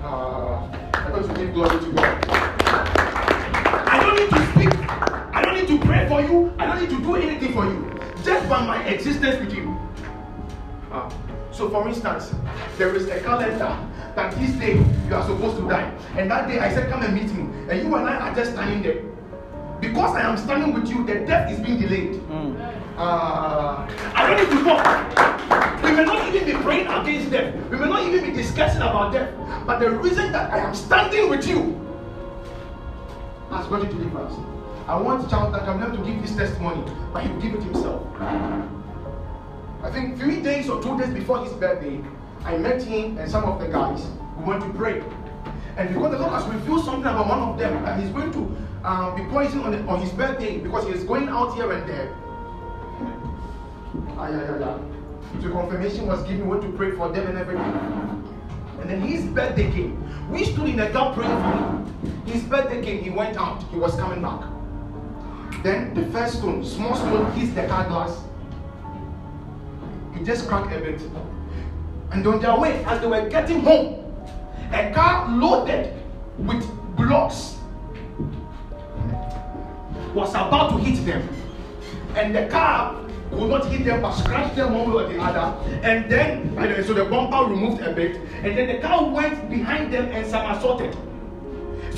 Uh, 0.00 0.60
I 0.94 1.10
got 1.10 1.26
to 1.26 1.34
give 1.34 1.54
glory 1.54 1.70
to 1.70 1.90
God. 1.90 2.24
I 3.88 3.98
don't 4.00 4.14
need 4.14 4.30
to 4.30 4.46
speak. 4.52 5.07
I 5.38 5.42
don't 5.42 5.54
need 5.54 5.68
to 5.68 5.78
pray 5.86 6.08
for 6.08 6.20
you. 6.20 6.52
I 6.58 6.66
don't 6.66 6.80
need 6.80 6.90
to 6.90 7.00
do 7.00 7.14
anything 7.14 7.52
for 7.52 7.64
you. 7.64 7.78
Just 8.24 8.48
by 8.48 8.66
my 8.66 8.82
existence 8.88 9.38
with 9.38 9.54
you. 9.54 9.78
Uh, 10.90 11.08
so, 11.52 11.70
for 11.70 11.86
instance, 11.86 12.34
there 12.76 12.92
is 12.96 13.06
a 13.06 13.20
calendar 13.20 13.78
that 14.16 14.34
this 14.36 14.50
day 14.54 14.74
you 15.06 15.14
are 15.14 15.24
supposed 15.24 15.58
to 15.58 15.68
die. 15.68 15.94
And 16.16 16.28
that 16.28 16.48
day 16.48 16.58
I 16.58 16.74
said, 16.74 16.90
Come 16.90 17.04
and 17.04 17.14
meet 17.14 17.30
me. 17.32 17.42
And 17.70 17.86
you 17.86 17.94
and 17.94 18.08
I 18.08 18.16
are 18.16 18.34
just 18.34 18.50
standing 18.50 18.82
there. 18.82 19.00
Because 19.80 20.16
I 20.16 20.22
am 20.22 20.36
standing 20.36 20.74
with 20.74 20.88
you, 20.90 21.06
the 21.06 21.20
death 21.24 21.52
is 21.52 21.60
being 21.60 21.78
delayed. 21.78 22.14
Mm. 22.14 22.58
Uh, 22.96 23.86
I 24.16 24.26
don't 24.26 24.42
need 24.42 24.58
to 24.58 24.64
talk. 24.64 25.84
We 25.84 25.92
may 25.92 26.04
not 26.04 26.34
even 26.34 26.46
be 26.46 26.52
praying 26.64 26.88
against 26.88 27.30
death. 27.30 27.54
We 27.70 27.78
may 27.78 27.86
not 27.86 28.02
even 28.02 28.24
be 28.24 28.32
discussing 28.32 28.82
about 28.82 29.12
death. 29.12 29.32
But 29.64 29.78
the 29.78 29.88
reason 29.92 30.32
that 30.32 30.52
I 30.52 30.58
am 30.58 30.74
standing 30.74 31.30
with 31.30 31.46
you 31.46 31.78
has 33.50 33.68
got 33.68 33.84
you 33.84 33.88
deliverance. 33.88 34.57
I 34.88 34.96
want 34.96 35.28
child 35.28 35.52
that 35.52 35.68
I'm 35.68 35.78
to 35.94 36.02
give 36.02 36.22
this 36.22 36.34
testimony, 36.34 36.82
but 37.12 37.22
he 37.22 37.30
will 37.30 37.40
give 37.42 37.54
it 37.56 37.62
himself. 37.62 38.06
I 39.82 39.90
think 39.92 40.18
three 40.18 40.40
days 40.40 40.70
or 40.70 40.82
two 40.82 40.98
days 40.98 41.10
before 41.10 41.44
his 41.44 41.52
birthday, 41.52 42.00
I 42.42 42.56
met 42.56 42.82
him 42.82 43.18
and 43.18 43.30
some 43.30 43.44
of 43.44 43.60
the 43.60 43.68
guys. 43.68 44.06
We 44.38 44.44
went 44.44 44.62
to 44.64 44.70
pray. 44.70 45.02
And 45.76 45.90
because 45.90 46.12
the 46.12 46.18
Lord 46.18 46.32
has 46.32 46.46
revealed 46.46 46.86
something 46.86 47.02
about 47.02 47.28
one 47.28 47.38
of 47.38 47.58
them, 47.58 47.84
that 47.84 48.00
he's 48.00 48.08
going 48.08 48.32
to 48.32 48.88
um, 48.88 49.14
be 49.14 49.24
poisoned 49.30 49.62
on, 49.62 49.72
the, 49.72 49.82
on 49.86 50.00
his 50.00 50.10
birthday 50.12 50.56
because 50.56 50.86
he 50.86 50.92
is 50.94 51.04
going 51.04 51.28
out 51.28 51.54
here 51.54 51.70
and 51.70 51.86
there. 51.86 52.14
Ah, 54.16 54.30
yeah, 54.30 54.40
yeah, 54.40 54.58
yeah. 54.58 55.42
So 55.42 55.50
confirmation 55.50 56.06
was 56.06 56.22
given, 56.22 56.48
we 56.48 56.56
went 56.56 56.62
to 56.62 56.72
pray 56.78 56.92
for 56.92 57.10
them 57.10 57.26
and 57.26 57.36
everything. 57.36 58.24
And 58.80 58.88
then 58.88 59.02
his 59.02 59.26
birthday 59.26 59.70
came. 59.70 60.02
We 60.30 60.46
stood 60.46 60.66
in 60.66 60.76
the 60.76 60.86
gap 60.86 61.14
praying 61.14 61.42
for 61.42 61.52
him. 61.52 62.24
His 62.24 62.42
birthday 62.44 62.82
came, 62.82 63.04
he 63.04 63.10
went 63.10 63.36
out, 63.36 63.62
he 63.64 63.76
was 63.76 63.94
coming 63.96 64.22
back. 64.22 64.57
Then 65.62 65.92
the 65.94 66.06
first 66.12 66.38
stone, 66.38 66.64
small 66.64 66.94
stone, 66.94 67.32
hits 67.32 67.52
the 67.54 67.66
car 67.66 67.86
glass. 67.88 68.22
It 70.14 70.24
just 70.24 70.48
cracked 70.48 70.72
a 70.72 70.78
bit. 70.80 71.00
And 72.12 72.26
on 72.26 72.40
their 72.40 72.58
way, 72.58 72.84
as 72.84 73.00
they 73.00 73.06
were 73.06 73.28
getting 73.28 73.60
home, 73.60 74.04
a 74.72 74.92
car 74.94 75.28
loaded 75.30 75.94
with 76.38 76.64
blocks 76.96 77.56
was 80.14 80.30
about 80.30 80.70
to 80.70 80.78
hit 80.78 81.04
them. 81.04 81.28
And 82.14 82.34
the 82.34 82.46
car 82.48 83.04
could 83.30 83.48
not 83.48 83.66
hit 83.66 83.84
them 83.84 84.00
but 84.00 84.12
scratched 84.12 84.56
them 84.56 84.74
one 84.74 84.92
way 84.92 85.04
or 85.04 85.08
the 85.08 85.20
other. 85.20 85.80
And 85.82 86.10
then, 86.10 86.84
so 86.84 86.94
the 86.94 87.04
bumper 87.04 87.50
removed 87.50 87.82
a 87.82 87.92
bit. 87.92 88.16
And 88.42 88.56
then 88.56 88.68
the 88.68 88.78
car 88.78 89.08
went 89.08 89.50
behind 89.50 89.92
them 89.92 90.06
and 90.06 90.26
somersaulted. 90.26 90.96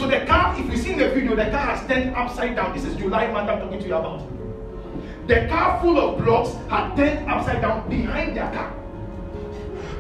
So 0.01 0.07
the 0.07 0.25
car, 0.25 0.59
if 0.59 0.65
you 0.65 0.79
see 0.79 0.93
in 0.93 0.99
the 0.99 1.11
video, 1.11 1.37
the 1.37 1.51
car 1.51 1.77
has 1.77 1.87
turned 1.87 2.17
upside 2.17 2.57
down. 2.57 2.73
This 2.75 2.87
is 2.87 2.97
July 2.97 3.31
month 3.31 3.51
I'm 3.51 3.61
talking 3.61 3.81
to 3.81 3.87
you 3.87 3.95
about. 3.95 4.27
The 5.27 5.47
car 5.47 5.79
full 5.79 6.01
of 6.01 6.25
blocks 6.25 6.55
had 6.71 6.97
turned 6.97 7.29
upside 7.29 7.61
down 7.61 7.87
behind 7.87 8.35
their 8.35 8.51
car. 8.51 8.73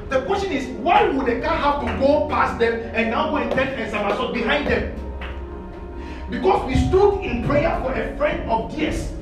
The 0.08 0.22
question 0.22 0.52
is, 0.52 0.68
why 0.78 1.06
would 1.06 1.26
the 1.26 1.42
car 1.42 1.54
have 1.54 1.80
to 1.84 2.06
go 2.06 2.26
past 2.30 2.58
them 2.58 2.80
and 2.94 3.10
now 3.10 3.28
go 3.28 3.36
and 3.36 3.52
turn 3.52 3.68
and 3.68 3.90
somersault 3.90 4.32
behind 4.32 4.68
them? 4.68 4.94
Because 6.30 6.66
we 6.66 6.76
stood 6.76 7.20
in 7.20 7.44
prayer 7.44 7.78
for 7.84 7.92
a 7.92 8.16
friend 8.16 8.50
of 8.50 8.74
theirs. 8.74 9.12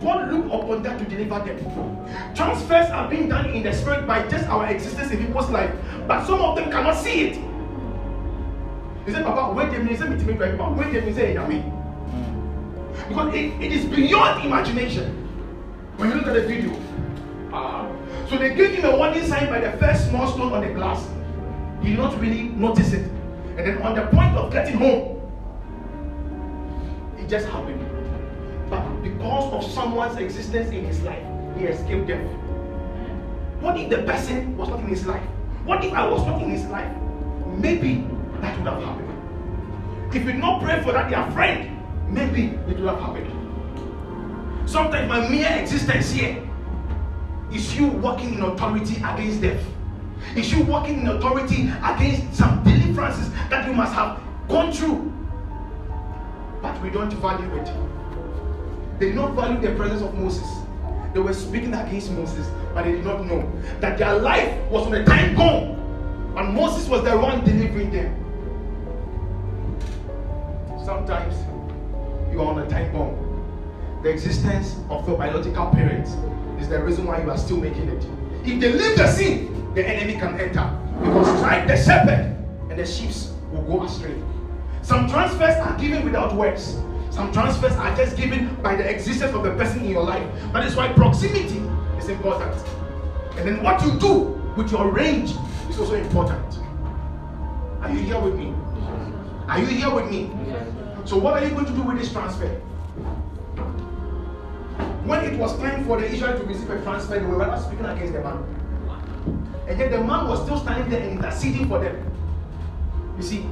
God 0.00 0.32
looked 0.32 0.46
upon 0.46 0.82
that 0.82 0.98
to 0.98 1.04
deliver 1.04 1.44
them. 1.44 2.34
Transfers 2.34 2.88
are 2.88 3.06
being 3.06 3.28
done 3.28 3.50
in 3.50 3.62
the 3.62 3.74
spirit 3.74 4.06
by 4.06 4.26
just 4.28 4.48
our 4.48 4.66
existence 4.68 5.10
in 5.10 5.26
people's 5.26 5.50
life, 5.50 5.70
but 6.08 6.24
some 6.24 6.40
of 6.40 6.56
them 6.56 6.70
cannot 6.70 6.96
see 6.96 7.26
it. 7.26 7.49
He 9.10 9.16
said, 9.16 9.24
Papa, 9.24 9.52
wait 9.52 9.74
a 9.74 9.78
minute, 9.80 9.98
say 9.98 10.08
me 10.08 10.16
to 10.16 10.24
me, 10.24 10.34
Papa, 10.34 10.72
wait 10.78 10.86
a 10.90 11.00
minute, 11.00 11.16
say 11.16 11.34
Yami. 11.34 11.64
Because 13.08 13.34
it, 13.34 13.60
it 13.60 13.72
is 13.72 13.84
beyond 13.86 14.44
imagination. 14.46 15.10
When 15.96 16.10
you 16.10 16.14
look 16.14 16.28
at 16.28 16.34
the 16.34 16.42
video. 16.42 16.80
Uh, 17.52 17.88
so 18.28 18.38
they 18.38 18.54
gave 18.54 18.70
him 18.70 18.84
a 18.84 18.96
warning 18.96 19.26
sign 19.26 19.48
by 19.48 19.58
the 19.58 19.76
first 19.78 20.10
small 20.10 20.28
stone 20.28 20.52
on 20.52 20.60
the 20.60 20.72
glass. 20.74 21.04
He 21.82 21.88
did 21.88 21.98
not 21.98 22.20
really 22.20 22.44
notice 22.50 22.92
it. 22.92 23.10
And 23.56 23.66
then 23.66 23.82
on 23.82 23.96
the 23.96 24.06
point 24.16 24.36
of 24.36 24.52
getting 24.52 24.76
home, 24.76 25.20
it 27.18 27.28
just 27.28 27.48
happened. 27.48 27.84
But 28.70 29.02
because 29.02 29.52
of 29.52 29.72
someone's 29.72 30.18
existence 30.18 30.70
in 30.70 30.84
his 30.84 31.02
life, 31.02 31.26
he 31.58 31.64
escaped 31.64 32.06
death. 32.06 32.24
What 33.58 33.76
if 33.76 33.90
the 33.90 34.04
person 34.04 34.56
was 34.56 34.68
not 34.68 34.78
in 34.78 34.86
his 34.86 35.04
life? 35.04 35.24
What 35.64 35.84
if 35.84 35.92
I 35.94 36.06
was 36.06 36.24
not 36.24 36.40
in 36.42 36.50
his 36.50 36.64
life? 36.66 36.96
Maybe 37.58 38.06
that 38.42 38.58
would 38.58 38.66
have 38.66 38.82
happened. 38.82 40.14
If 40.14 40.24
we 40.24 40.32
not 40.32 40.62
pray 40.62 40.82
for 40.82 40.92
that, 40.92 41.10
their 41.10 41.30
friend, 41.32 41.76
maybe 42.08 42.46
it 42.68 42.78
would 42.78 42.88
have 42.88 43.00
happened. 43.00 44.68
Sometimes 44.68 45.08
my 45.08 45.28
mere 45.28 45.48
existence 45.60 46.10
here 46.10 46.48
is 47.52 47.76
you 47.76 47.88
walking 47.88 48.34
in 48.34 48.42
authority 48.42 48.96
against 48.96 49.40
death. 49.40 49.64
Is 50.36 50.52
you 50.52 50.64
walking 50.64 51.00
in 51.00 51.08
authority 51.08 51.70
against 51.82 52.34
some 52.34 52.62
deliverances 52.62 53.32
that 53.48 53.66
you 53.66 53.72
must 53.72 53.94
have 53.94 54.20
gone 54.48 54.72
through. 54.72 55.12
But 56.60 56.80
we 56.82 56.90
don't 56.90 57.12
value 57.14 57.52
it. 57.56 57.70
They 58.98 59.06
did 59.06 59.14
not 59.14 59.32
value 59.32 59.60
the 59.60 59.74
presence 59.76 60.02
of 60.02 60.14
Moses. 60.14 60.46
They 61.14 61.20
were 61.20 61.32
speaking 61.32 61.74
against 61.74 62.12
Moses, 62.12 62.46
but 62.74 62.84
they 62.84 62.92
did 62.92 63.04
not 63.04 63.24
know 63.26 63.50
that 63.80 63.98
their 63.98 64.18
life 64.18 64.56
was 64.70 64.86
on 64.86 64.94
a 64.94 65.04
time 65.04 65.34
bomb. 65.34 66.36
And 66.36 66.54
Moses 66.54 66.86
was 66.88 67.02
the 67.02 67.16
one 67.18 67.44
delivering 67.44 67.90
them. 67.90 68.29
Sometimes 70.84 71.34
you 72.32 72.40
are 72.40 72.46
on 72.46 72.58
a 72.60 72.68
time 72.68 72.92
bomb. 72.92 74.00
The 74.02 74.08
existence 74.08 74.76
of 74.88 75.06
your 75.06 75.18
biological 75.18 75.66
parents 75.66 76.16
is 76.58 76.68
the 76.68 76.82
reason 76.82 77.06
why 77.06 77.22
you 77.22 77.30
are 77.30 77.36
still 77.36 77.58
making 77.58 77.88
it. 77.88 78.06
If 78.44 78.60
they 78.60 78.72
leave 78.72 78.96
the 78.96 79.06
scene, 79.06 79.74
the 79.74 79.86
enemy 79.86 80.14
can 80.14 80.40
enter. 80.40 80.78
Because 81.00 81.38
strike 81.38 81.66
the 81.66 81.76
shepherd 81.76 82.36
and 82.70 82.78
the 82.78 82.86
sheep 82.86 83.10
will 83.52 83.62
go 83.62 83.84
astray. 83.84 84.22
Some 84.82 85.08
transfers 85.08 85.56
are 85.56 85.78
given 85.78 86.04
without 86.04 86.34
words. 86.34 86.78
Some 87.10 87.30
transfers 87.32 87.72
are 87.72 87.94
just 87.94 88.16
given 88.16 88.54
by 88.62 88.76
the 88.76 88.88
existence 88.88 89.34
of 89.34 89.42
the 89.42 89.50
person 89.56 89.84
in 89.84 89.90
your 89.90 90.04
life. 90.04 90.26
That 90.52 90.64
is 90.66 90.76
why 90.76 90.92
proximity 90.92 91.62
is 91.98 92.08
important. 92.08 92.54
And 93.36 93.46
then 93.46 93.62
what 93.62 93.82
you 93.84 93.98
do 93.98 94.40
with 94.56 94.70
your 94.72 94.90
range 94.90 95.32
is 95.68 95.78
also 95.78 95.94
important. 95.94 96.58
Are 97.82 97.90
you 97.90 97.98
here 97.98 98.18
with 98.18 98.34
me? 98.34 98.54
Are 99.46 99.58
you 99.58 99.66
here 99.66 99.90
with 99.90 100.10
me? 100.10 100.30
So, 101.10 101.18
what 101.18 101.34
are 101.34 101.44
you 101.44 101.50
going 101.50 101.66
to 101.66 101.72
do 101.72 101.82
with 101.82 101.98
this 101.98 102.12
transfer? 102.12 102.46
When 105.04 105.24
it 105.24 105.36
was 105.40 105.58
time 105.58 105.84
for 105.84 106.00
the 106.00 106.06
Israel 106.06 106.38
to 106.38 106.44
receive 106.44 106.70
a 106.70 106.80
transfer, 106.82 107.18
they 107.18 107.26
were 107.26 107.36
rather 107.36 107.60
speaking 107.60 107.84
against 107.84 108.12
the 108.12 108.20
man. 108.20 108.44
And 109.66 109.76
yet 109.76 109.90
the 109.90 109.98
man 109.98 110.28
was 110.28 110.40
still 110.44 110.60
standing 110.60 110.88
there 110.88 111.02
and 111.02 111.18
interceding 111.18 111.66
for 111.66 111.80
them. 111.80 111.96
You 113.16 113.24
see, 113.24 113.44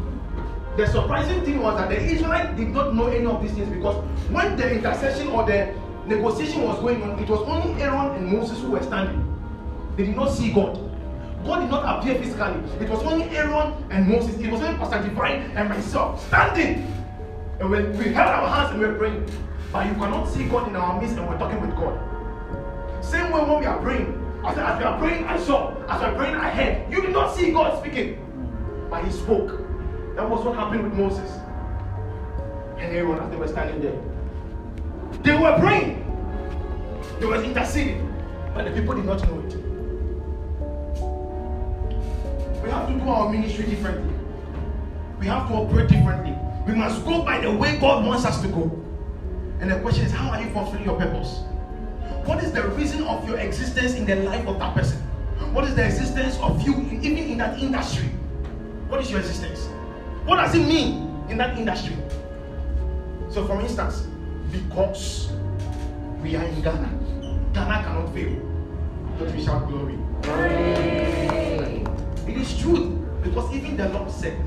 the 0.77 0.87
surprising 0.87 1.45
thing 1.45 1.61
was 1.61 1.77
that 1.79 1.89
the 1.89 2.01
Israelites 2.01 2.57
did 2.57 2.69
not 2.69 2.95
know 2.95 3.09
any 3.09 3.27
of 3.27 3.43
these 3.43 3.51
things 3.51 3.69
because 3.71 4.05
when 4.31 4.55
the 4.57 4.75
intercession 4.75 5.27
or 5.27 5.45
the 5.45 5.75
negotiation 6.07 6.63
was 6.63 6.79
going 6.79 7.03
on, 7.03 7.19
it 7.19 7.29
was 7.29 7.41
only 7.41 7.83
Aaron 7.83 8.15
and 8.15 8.39
Moses 8.39 8.61
who 8.61 8.71
were 8.71 8.83
standing. 8.85 9.21
They 9.97 10.05
did 10.05 10.15
not 10.15 10.31
see 10.31 10.53
God. 10.53 10.77
God 11.45 11.63
did 11.63 11.71
not 11.71 11.99
appear 11.99 12.23
physically. 12.23 12.63
It 12.79 12.89
was 12.89 13.03
only 13.03 13.25
Aaron 13.37 13.75
and 13.91 14.07
Moses. 14.07 14.39
It 14.39 14.49
was 14.49 14.63
only 14.63 14.79
Pastor 14.79 15.03
Divine 15.03 15.51
and 15.57 15.69
myself 15.69 16.25
standing. 16.29 16.98
And 17.61 17.71
when 17.71 17.97
we 17.99 18.13
held 18.13 18.29
our 18.29 18.49
hands 18.49 18.71
and 18.71 18.81
we 18.81 18.87
were 18.87 18.95
praying. 18.95 19.29
But 19.73 19.87
you 19.87 19.93
cannot 19.95 20.27
see 20.29 20.45
God 20.45 20.69
in 20.69 20.77
our 20.77 21.01
midst 21.01 21.17
and 21.17 21.29
we're 21.29 21.39
talking 21.39 21.61
with 21.61 21.77
God. 21.77 23.05
Same 23.05 23.33
way 23.33 23.43
when 23.43 23.61
we 23.61 23.67
are 23.67 23.79
praying. 23.81 24.25
As, 24.47 24.57
as 24.57 24.79
we 24.79 24.85
are 24.85 24.99
praying, 24.99 25.25
I 25.25 25.39
saw. 25.39 25.75
As 25.89 26.01
we 26.01 26.07
are 26.07 26.15
praying, 26.15 26.37
I 26.37 26.51
heard. 26.51 26.93
You 26.93 27.03
did 27.03 27.13
not 27.13 27.35
see 27.35 27.51
God 27.51 27.79
speaking. 27.81 28.25
But 28.89 29.05
he 29.05 29.11
spoke. 29.11 29.49
That 30.15 30.29
was 30.29 30.45
what 30.45 30.55
happened 30.55 30.85
with 30.85 30.95
Moses. 30.95 31.31
And 32.79 32.97
Aaron 32.97 33.19
as 33.19 33.31
they 33.31 33.37
were 33.37 33.49
standing 33.49 33.81
there. 33.81 34.01
They 35.23 35.37
were 35.37 35.59
praying. 35.59 36.05
They 37.19 37.27
were 37.27 37.43
interceding. 37.43 38.05
But 38.55 38.65
the 38.65 38.71
people 38.71 38.95
did 38.95 39.05
not 39.05 39.21
know 39.29 39.41
it. 39.41 39.55
We 42.63 42.71
have 42.71 42.89
to 42.89 42.95
do 42.95 43.09
our 43.09 43.31
ministry 43.31 43.67
differently. 43.67 44.15
We 45.19 45.27
have 45.27 45.49
to 45.49 45.55
operate 45.55 45.89
differently. 45.89 46.37
We 46.69 46.75
must 46.75 47.03
go 47.07 47.23
by 47.23 47.41
the 47.41 47.51
way 47.51 47.79
God 47.79 48.05
wants 48.05 48.27
us 48.27 48.43
to 48.43 48.49
go. 48.49 48.71
And 49.61 49.71
the 49.71 49.81
question 49.81 50.05
is, 50.05 50.13
how 50.13 50.29
are 50.29 50.43
you 50.43 50.51
fulfilling 50.51 50.85
your 50.85 51.01
purpose? 51.01 51.41
what 52.29 52.45
is 52.45 52.53
the 52.53 52.69
reason 52.69 53.05
of 53.05 53.27
your 53.27 53.39
existence 53.39 53.95
in 53.95 54.05
the 54.05 54.17
life 54.17 54.47
of 54.47 54.59
that 54.59 54.75
person? 54.75 54.99
What 55.55 55.65
is 55.65 55.75
the 55.75 55.83
existence 55.83 56.37
of 56.43 56.61
you 56.61 56.75
in, 56.75 57.03
even 57.03 57.25
in 57.25 57.39
that 57.39 57.59
industry? 57.59 58.09
What 58.89 59.01
is 59.01 59.11
your 59.11 59.21
existence? 59.21 59.65
What 60.27 60.37
does 60.37 60.55
it 60.55 60.67
mean 60.67 61.25
in 61.31 61.39
that 61.39 61.57
industry? 61.57 61.97
So, 63.31 63.47
for 63.47 63.59
instance, 63.63 64.07
because 64.53 65.33
we 66.23 66.37
are 66.37 66.45
in 66.45 66.61
Ghana, 66.61 66.91
Ghana 67.55 67.83
cannot 67.83 68.13
fail. 68.13 68.37
But 69.19 69.35
we 69.35 69.43
shout 69.43 69.67
glory. 69.69 69.97
It 72.29 72.37
is 72.37 72.59
true 72.61 72.91
because 73.23 73.51
even 73.55 73.79
the 73.79 73.89
Lord 73.89 74.11
said, 74.11 74.39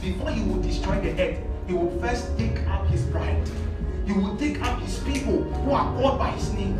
before 0.00 0.30
he 0.30 0.40
will 0.42 0.62
destroy 0.62 1.00
the 1.00 1.20
earth, 1.20 1.40
he 1.66 1.72
will 1.72 1.90
first 2.00 2.36
take 2.38 2.58
up 2.68 2.86
his 2.88 3.02
bride. 3.02 3.48
He 4.06 4.12
will 4.12 4.36
take 4.36 4.60
up 4.62 4.80
his 4.80 4.98
people 5.00 5.42
who 5.42 5.72
are 5.72 5.96
called 5.96 6.18
by 6.18 6.30
his 6.30 6.52
name. 6.52 6.78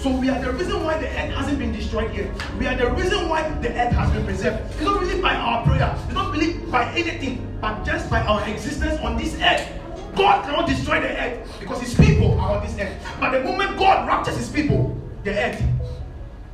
So 0.00 0.10
we 0.10 0.28
are 0.30 0.40
the 0.42 0.52
reason 0.52 0.82
why 0.82 0.98
the 0.98 1.06
earth 1.06 1.32
hasn't 1.32 1.58
been 1.58 1.72
destroyed 1.72 2.12
yet. 2.14 2.30
We 2.58 2.66
are 2.66 2.76
the 2.76 2.90
reason 2.90 3.28
why 3.28 3.48
the 3.60 3.68
earth 3.68 3.92
has 3.92 4.10
been 4.12 4.24
preserved. 4.24 4.72
It's 4.72 4.80
not 4.80 5.00
really 5.00 5.20
by 5.20 5.34
our 5.34 5.64
prayer. 5.64 5.96
It's 6.06 6.14
not 6.14 6.32
really 6.32 6.54
by 6.54 6.92
anything, 6.94 7.56
but 7.60 7.84
just 7.84 8.10
by 8.10 8.20
our 8.22 8.46
existence 8.48 8.98
on 9.00 9.16
this 9.16 9.34
earth. 9.40 9.68
God 10.16 10.44
cannot 10.44 10.68
destroy 10.68 11.00
the 11.00 11.08
earth 11.08 11.56
because 11.60 11.80
his 11.80 11.94
people 11.94 12.38
are 12.40 12.56
on 12.56 12.66
this 12.66 12.76
earth. 12.78 13.00
But 13.20 13.30
the 13.30 13.44
moment 13.44 13.78
God 13.78 14.06
raptures 14.08 14.36
his 14.36 14.48
people, 14.50 15.00
the 15.22 15.30
earth 15.30 15.62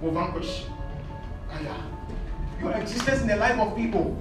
will 0.01 0.13
vanquish. 0.13 0.65
Your 2.61 2.73
existence 2.73 3.23
in 3.23 3.29
the 3.29 3.37
life 3.37 3.59
of 3.59 3.75
people 3.77 4.17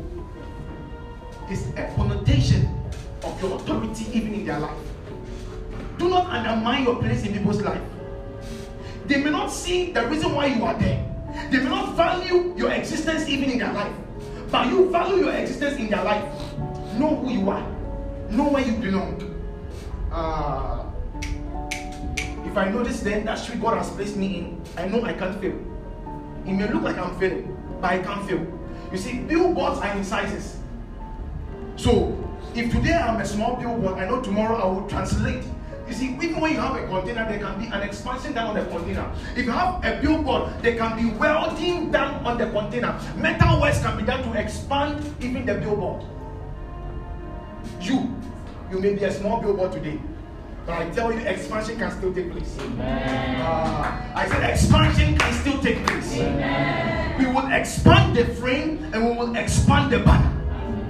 is 1.52 1.68
a 1.76 1.92
connotation 1.96 2.77
of 3.24 3.42
your 3.42 3.56
authority 3.56 4.06
even 4.14 4.34
in 4.34 4.46
their 4.46 4.60
life. 4.60 4.78
Do 5.98 6.10
not 6.10 6.28
undermine 6.28 6.84
your 6.84 6.98
place 6.98 7.24
in 7.26 7.34
people's 7.34 7.62
life. 7.62 7.82
They 9.08 9.24
may 9.24 9.30
not 9.30 9.52
see 9.52 9.92
the 9.92 10.06
reason 10.08 10.34
why 10.34 10.48
you 10.48 10.64
are 10.66 10.78
there. 10.78 11.04
They 11.52 11.58
may 11.60 11.70
not 11.70 11.96
value 11.96 12.54
your 12.58 12.72
existence 12.72 13.28
even 13.28 13.52
in 13.52 13.60
their 13.60 13.74
life. 13.74 13.94
But 14.52 14.68
you 14.68 14.90
value 14.92 15.26
your 15.26 15.34
existence 15.34 15.80
in 15.80 15.90
their 15.90 16.04
life. 16.04 16.24
Know 16.94 17.16
who 17.16 17.32
you 17.32 17.50
are. 17.50 17.66
Know 18.30 18.50
where 18.50 18.64
you 18.64 18.74
belong. 18.74 19.24
Uh, 20.12 20.86
if 22.46 22.58
I 22.58 22.70
know 22.70 22.84
this 22.84 22.96
is 22.96 23.04
the 23.04 23.18
industry 23.18 23.58
God 23.58 23.78
has 23.78 23.90
placed 23.92 24.16
me 24.16 24.40
in, 24.40 24.62
I 24.78 24.88
know 24.88 25.04
I 25.04 25.14
can't 25.14 25.40
fail. 25.40 25.58
It 26.46 26.54
may 26.54 26.68
look 26.72 26.84
like 26.84 26.98
I'm 26.98 27.18
failing, 27.20 27.56
but 27.82 27.92
I 27.92 28.00
can't 28.00 28.28
fail. 28.28 28.46
You 28.92 28.98
see, 28.98 29.20
billboards 29.20 29.80
are 29.80 29.96
in 29.96 30.04
sizes. 30.04 30.58
So, 31.76 32.18
if 32.58 32.72
today 32.72 32.94
I'm 32.94 33.22
a 33.22 33.26
small 33.26 33.56
billboard, 33.56 34.00
I 34.00 34.08
know 34.08 34.22
tomorrow 34.22 34.56
I 34.58 34.66
will 34.66 34.90
translate 34.90 35.44
you 35.88 35.94
see, 35.94 36.08
even 36.22 36.42
when 36.42 36.52
you 36.52 36.60
have 36.60 36.76
a 36.76 36.86
container, 36.86 37.26
there 37.30 37.40
can 37.40 37.60
be 37.60 37.68
an 37.68 37.82
expansion 37.82 38.34
done 38.34 38.48
on 38.48 38.56
the 38.56 38.66
container. 38.66 39.10
If 39.38 39.46
you 39.46 39.52
have 39.52 39.84
a 39.86 40.02
billboard, 40.02 40.62
there 40.62 40.76
can 40.76 40.98
be 40.98 41.18
welding 41.18 41.92
done 41.92 42.26
on 42.26 42.38
the 42.38 42.50
container. 42.52 43.00
Metal 43.16 43.62
works 43.62 43.82
can 43.82 43.98
be 43.98 44.04
done 44.04 44.22
to 44.24 44.38
expand 44.38 45.02
even 45.22 45.46
the 45.46 45.56
billboard. 45.56 46.04
You, 47.80 48.14
you 48.70 48.80
may 48.80 48.96
be 48.96 49.06
a 49.06 49.12
small 49.12 49.40
billboard 49.40 49.72
today, 49.72 49.98
but 50.66 50.76
I 50.76 50.90
tell 50.90 51.14
you, 51.14 51.20
expansion 51.20 51.78
can 51.78 51.92
still 51.92 52.14
take 52.14 52.34
place. 52.34 52.58
Uh, 52.60 54.14
I 54.14 54.28
said 54.28 54.50
expansion 54.50 55.18
can 55.18 55.34
still 55.34 55.62
take 55.62 55.86
place. 55.88 56.16
Amen. 56.16 57.18
We 57.18 57.28
will 57.28 57.50
expand 57.50 58.18
the 58.18 58.26
frame 58.36 58.84
and 58.94 59.06
we 59.06 59.16
will 59.16 59.36
expand 59.38 59.94
the 59.94 60.00
banner. 60.00 60.37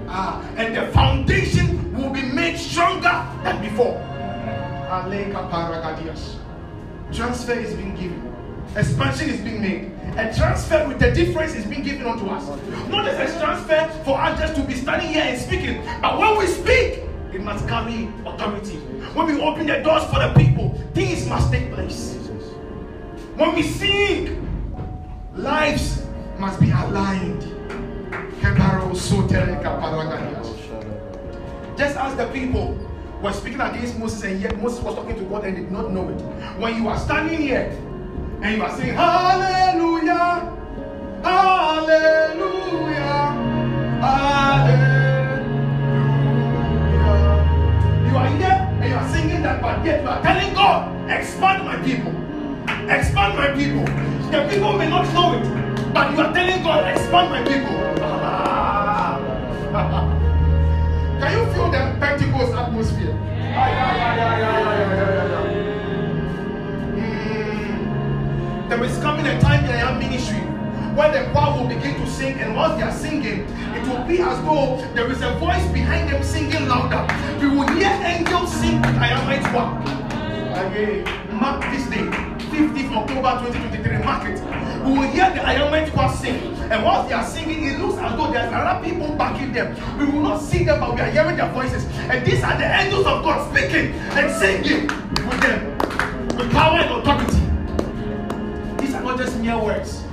Uh, 0.08 0.42
and 0.56 0.76
the 0.76 0.92
foundation 0.94 1.94
will 1.94 2.10
be 2.10 2.22
made 2.22 2.58
stronger 2.58 3.26
than 3.44 3.62
before. 3.62 3.96
Transfer 7.12 7.54
is 7.54 7.74
being 7.76 7.96
given. 7.96 8.34
Expansion 8.76 9.30
is 9.30 9.42
being 9.42 9.62
made. 9.62 9.92
A 10.18 10.34
transfer 10.36 10.88
with 10.88 11.00
the 11.00 11.12
difference 11.12 11.56
is 11.56 11.66
being 11.66 11.84
given 11.84 12.06
unto 12.06 12.28
us. 12.28 12.48
Not 12.90 13.08
as 13.08 13.36
a 13.36 13.40
transfer 13.40 14.04
for 14.04 14.20
us 14.20 14.40
just 14.40 14.56
to 14.56 14.64
be 14.64 14.76
standing 14.76 15.10
here 15.10 15.24
and 15.24 15.40
speaking, 15.40 15.84
but 16.02 16.18
when 16.18 16.38
we 16.38 16.48
speak, 16.48 17.04
it 17.34 17.42
must 17.42 17.68
carry 17.68 18.10
authority. 18.26 18.78
When 19.14 19.28
we 19.28 19.42
open 19.42 19.68
the 19.68 19.80
doors 19.82 20.04
for 20.06 20.20
the 20.20 20.34
people, 20.36 20.74
things 20.94 21.28
must 21.28 21.52
take 21.52 21.72
place. 21.74 22.16
When 23.36 23.56
we 23.56 23.64
sing, 23.64 24.44
lives 25.36 26.06
must 26.40 26.60
be 26.60 26.72
aligned. 26.72 27.57
Just 31.78 31.96
as 31.98 32.16
the 32.18 32.28
people 32.34 32.78
were 33.22 33.34
speaking 33.34 33.62
against 33.62 33.98
Moses, 34.00 34.24
and 34.24 34.42
yet 34.42 34.58
Moses 34.62 34.82
was 34.84 34.96
talking 34.96 35.16
to 35.16 35.24
God 35.26 35.46
and 35.46 35.56
did 35.56 35.72
not 35.72 35.92
know 35.92 36.10
it. 36.10 36.20
When 36.60 36.76
you 36.76 36.88
are 36.88 36.98
standing 37.00 37.40
here 37.40 37.70
and 38.42 38.58
you 38.58 38.64
are 38.64 38.72
saying, 38.78 38.96
Hallelujah, 38.96 40.54
Hallelujah, 41.24 42.98
Hallelujah. 44.02 45.08
You 48.10 48.18
are 48.18 48.28
here 48.38 48.60
and 48.82 48.90
you 48.90 48.96
are 48.96 49.10
singing 49.10 49.42
that, 49.44 49.62
but 49.62 49.86
yet 49.86 50.02
you 50.02 50.10
are 50.10 50.22
telling 50.24 50.54
God, 50.54 51.10
expand 51.12 51.64
my 51.66 51.78
people, 51.78 52.14
expand 52.90 53.38
my 53.38 53.52
people. 53.54 53.86
The 54.32 54.48
people 54.50 54.78
may 54.78 54.90
not 54.90 55.06
know 55.14 55.34
it, 55.34 55.94
but 55.94 56.12
you 56.12 56.20
are 56.22 56.34
telling 56.34 56.64
God, 56.64 56.88
expand 56.92 57.30
my 57.30 57.44
people. 57.44 57.87
Can 61.20 61.32
you 61.38 61.54
feel 61.54 61.70
the 61.70 61.96
Pentecost 62.00 62.54
atmosphere? 62.54 63.14
Mm. 66.98 68.70
There 68.70 68.84
is 68.84 68.98
coming 68.98 69.28
a 69.28 69.40
time 69.40 69.66
in 69.66 69.72
our 69.72 70.00
ministry 70.00 70.40
where 70.98 71.12
the 71.12 71.30
choir 71.32 71.60
will 71.62 71.68
begin 71.68 71.94
to 71.94 72.10
sing, 72.10 72.40
and 72.40 72.56
once 72.56 72.76
they 72.78 72.82
are 72.82 72.92
singing, 72.92 73.42
it 73.76 73.88
will 73.88 74.04
be 74.06 74.20
as 74.20 74.42
though 74.42 74.82
there 74.96 75.12
is 75.12 75.22
a 75.22 75.36
voice 75.38 75.68
behind 75.72 76.10
them 76.10 76.24
singing 76.24 76.68
louder. 76.68 77.06
We 77.40 77.48
will 77.48 77.68
hear 77.68 77.94
angels 78.04 78.52
sing 78.52 78.82
with 78.82 78.96
Ayamite 78.96 79.46
choir. 79.52 79.78
Mark 81.32 81.62
this 81.72 81.86
day, 81.86 82.08
15th 82.50 82.96
October 82.98 83.46
2023, 83.46 83.98
mark 84.04 84.26
it. 84.26 84.42
We 84.84 84.92
will 84.98 85.08
hear 85.12 85.30
the 85.30 85.42
Ayamite 85.42 85.92
choir 85.94 86.10
sing. 86.18 86.57
And 86.70 86.84
whilst 86.84 87.08
they 87.08 87.16
are 87.16 87.26
singing, 87.26 87.64
it 87.64 87.80
looks 87.80 87.98
as 87.98 88.18
though 88.18 88.32
there's 88.32 88.52
other 88.52 88.84
people 88.84 89.16
backing 89.16 89.54
them. 89.54 89.74
We 89.98 90.06
will 90.06 90.22
not 90.22 90.42
see 90.42 90.66
them, 90.66 90.82
but 90.82 90.96
we 90.96 91.02
are 91.02 91.10
hearing 91.10 91.38
their 91.38 91.50
voices. 91.54 91.86
And 92.10 92.26
these 92.26 92.44
are 92.44 92.58
the 92.58 92.66
angels 92.66 93.06
of 93.06 93.24
God 93.24 93.50
speaking 93.52 93.94
and 93.94 94.32
singing 94.36 94.88
with 95.28 95.42
them 95.42 95.78
with 96.38 96.52
power 96.52 96.80
and 96.80 96.92
authority. 97.02 97.40
These 98.86 98.94
are 98.96 99.02
not 99.02 99.18
just 99.18 99.38
mere 99.40 99.58
words. 99.58 100.04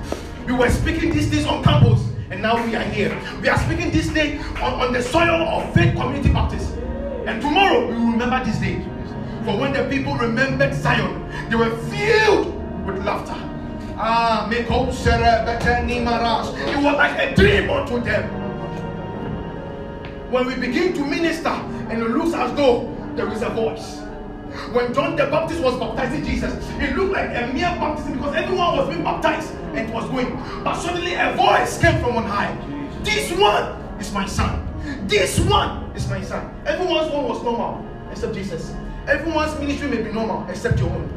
We 0.47 0.53
were 0.53 0.69
speaking 0.69 1.11
these 1.13 1.29
things 1.29 1.45
on 1.45 1.63
campus, 1.63 2.01
and 2.29 2.41
now 2.41 2.63
we 2.65 2.75
are 2.75 2.83
here. 2.83 3.19
We 3.41 3.49
are 3.49 3.57
speaking 3.57 3.91
this 3.91 4.07
day 4.09 4.39
on, 4.61 4.79
on 4.79 4.93
the 4.93 5.01
soil 5.01 5.41
of 5.41 5.73
Faith 5.73 5.93
Community 5.95 6.31
Baptist. 6.31 6.73
And 7.25 7.41
tomorrow 7.41 7.87
we 7.87 7.95
will 7.95 8.11
remember 8.11 8.43
this 8.45 8.59
day. 8.59 8.81
For 9.43 9.59
when 9.59 9.73
the 9.73 9.87
people 9.89 10.15
remembered 10.15 10.73
Zion, 10.73 11.29
they 11.49 11.55
were 11.55 11.75
filled 11.89 12.47
with 12.85 13.03
laughter. 13.03 13.44
Ah, 13.97 14.47
It 16.69 16.75
was 16.83 16.95
like 16.97 17.17
a 17.17 17.35
dream 17.35 17.69
unto 17.69 17.99
them. 18.01 18.23
When 20.31 20.47
we 20.47 20.55
begin 20.55 20.93
to 20.93 21.05
minister 21.05 21.47
and 21.49 22.01
it 22.01 22.09
looks 22.09 22.33
as 22.33 22.53
though 22.55 22.93
there 23.15 23.31
is 23.31 23.41
a 23.41 23.49
voice. 23.49 24.01
When 24.73 24.93
John 24.93 25.15
the 25.15 25.27
Baptist 25.27 25.61
was 25.61 25.77
baptizing 25.79 26.25
Jesus, 26.25 26.53
it 26.79 26.95
looked 26.95 27.13
like 27.13 27.29
a 27.29 27.47
mere 27.53 27.69
baptism 27.79 28.13
because 28.13 28.35
everyone 28.35 28.77
was 28.77 28.89
being 28.89 29.03
baptized 29.03 29.53
and 29.75 29.87
it 29.89 29.93
was 29.93 30.09
going. 30.09 30.35
But 30.63 30.75
suddenly 30.75 31.13
a 31.13 31.33
voice 31.35 31.77
came 31.79 31.99
from 32.01 32.17
on 32.17 32.23
high. 32.25 32.55
This 33.03 33.31
one 33.31 33.63
is 33.99 34.11
my 34.11 34.25
son. 34.25 34.61
This 35.07 35.39
one 35.39 35.89
is 35.95 36.07
my 36.09 36.21
son. 36.21 36.53
Everyone's 36.65 37.11
one 37.13 37.25
was 37.25 37.41
normal 37.43 37.85
except 38.11 38.33
Jesus. 38.33 38.73
Everyone's 39.07 39.57
ministry 39.59 39.87
may 39.89 40.01
be 40.01 40.11
normal 40.11 40.45
except 40.49 40.79
your 40.79 40.89
own. 40.89 41.09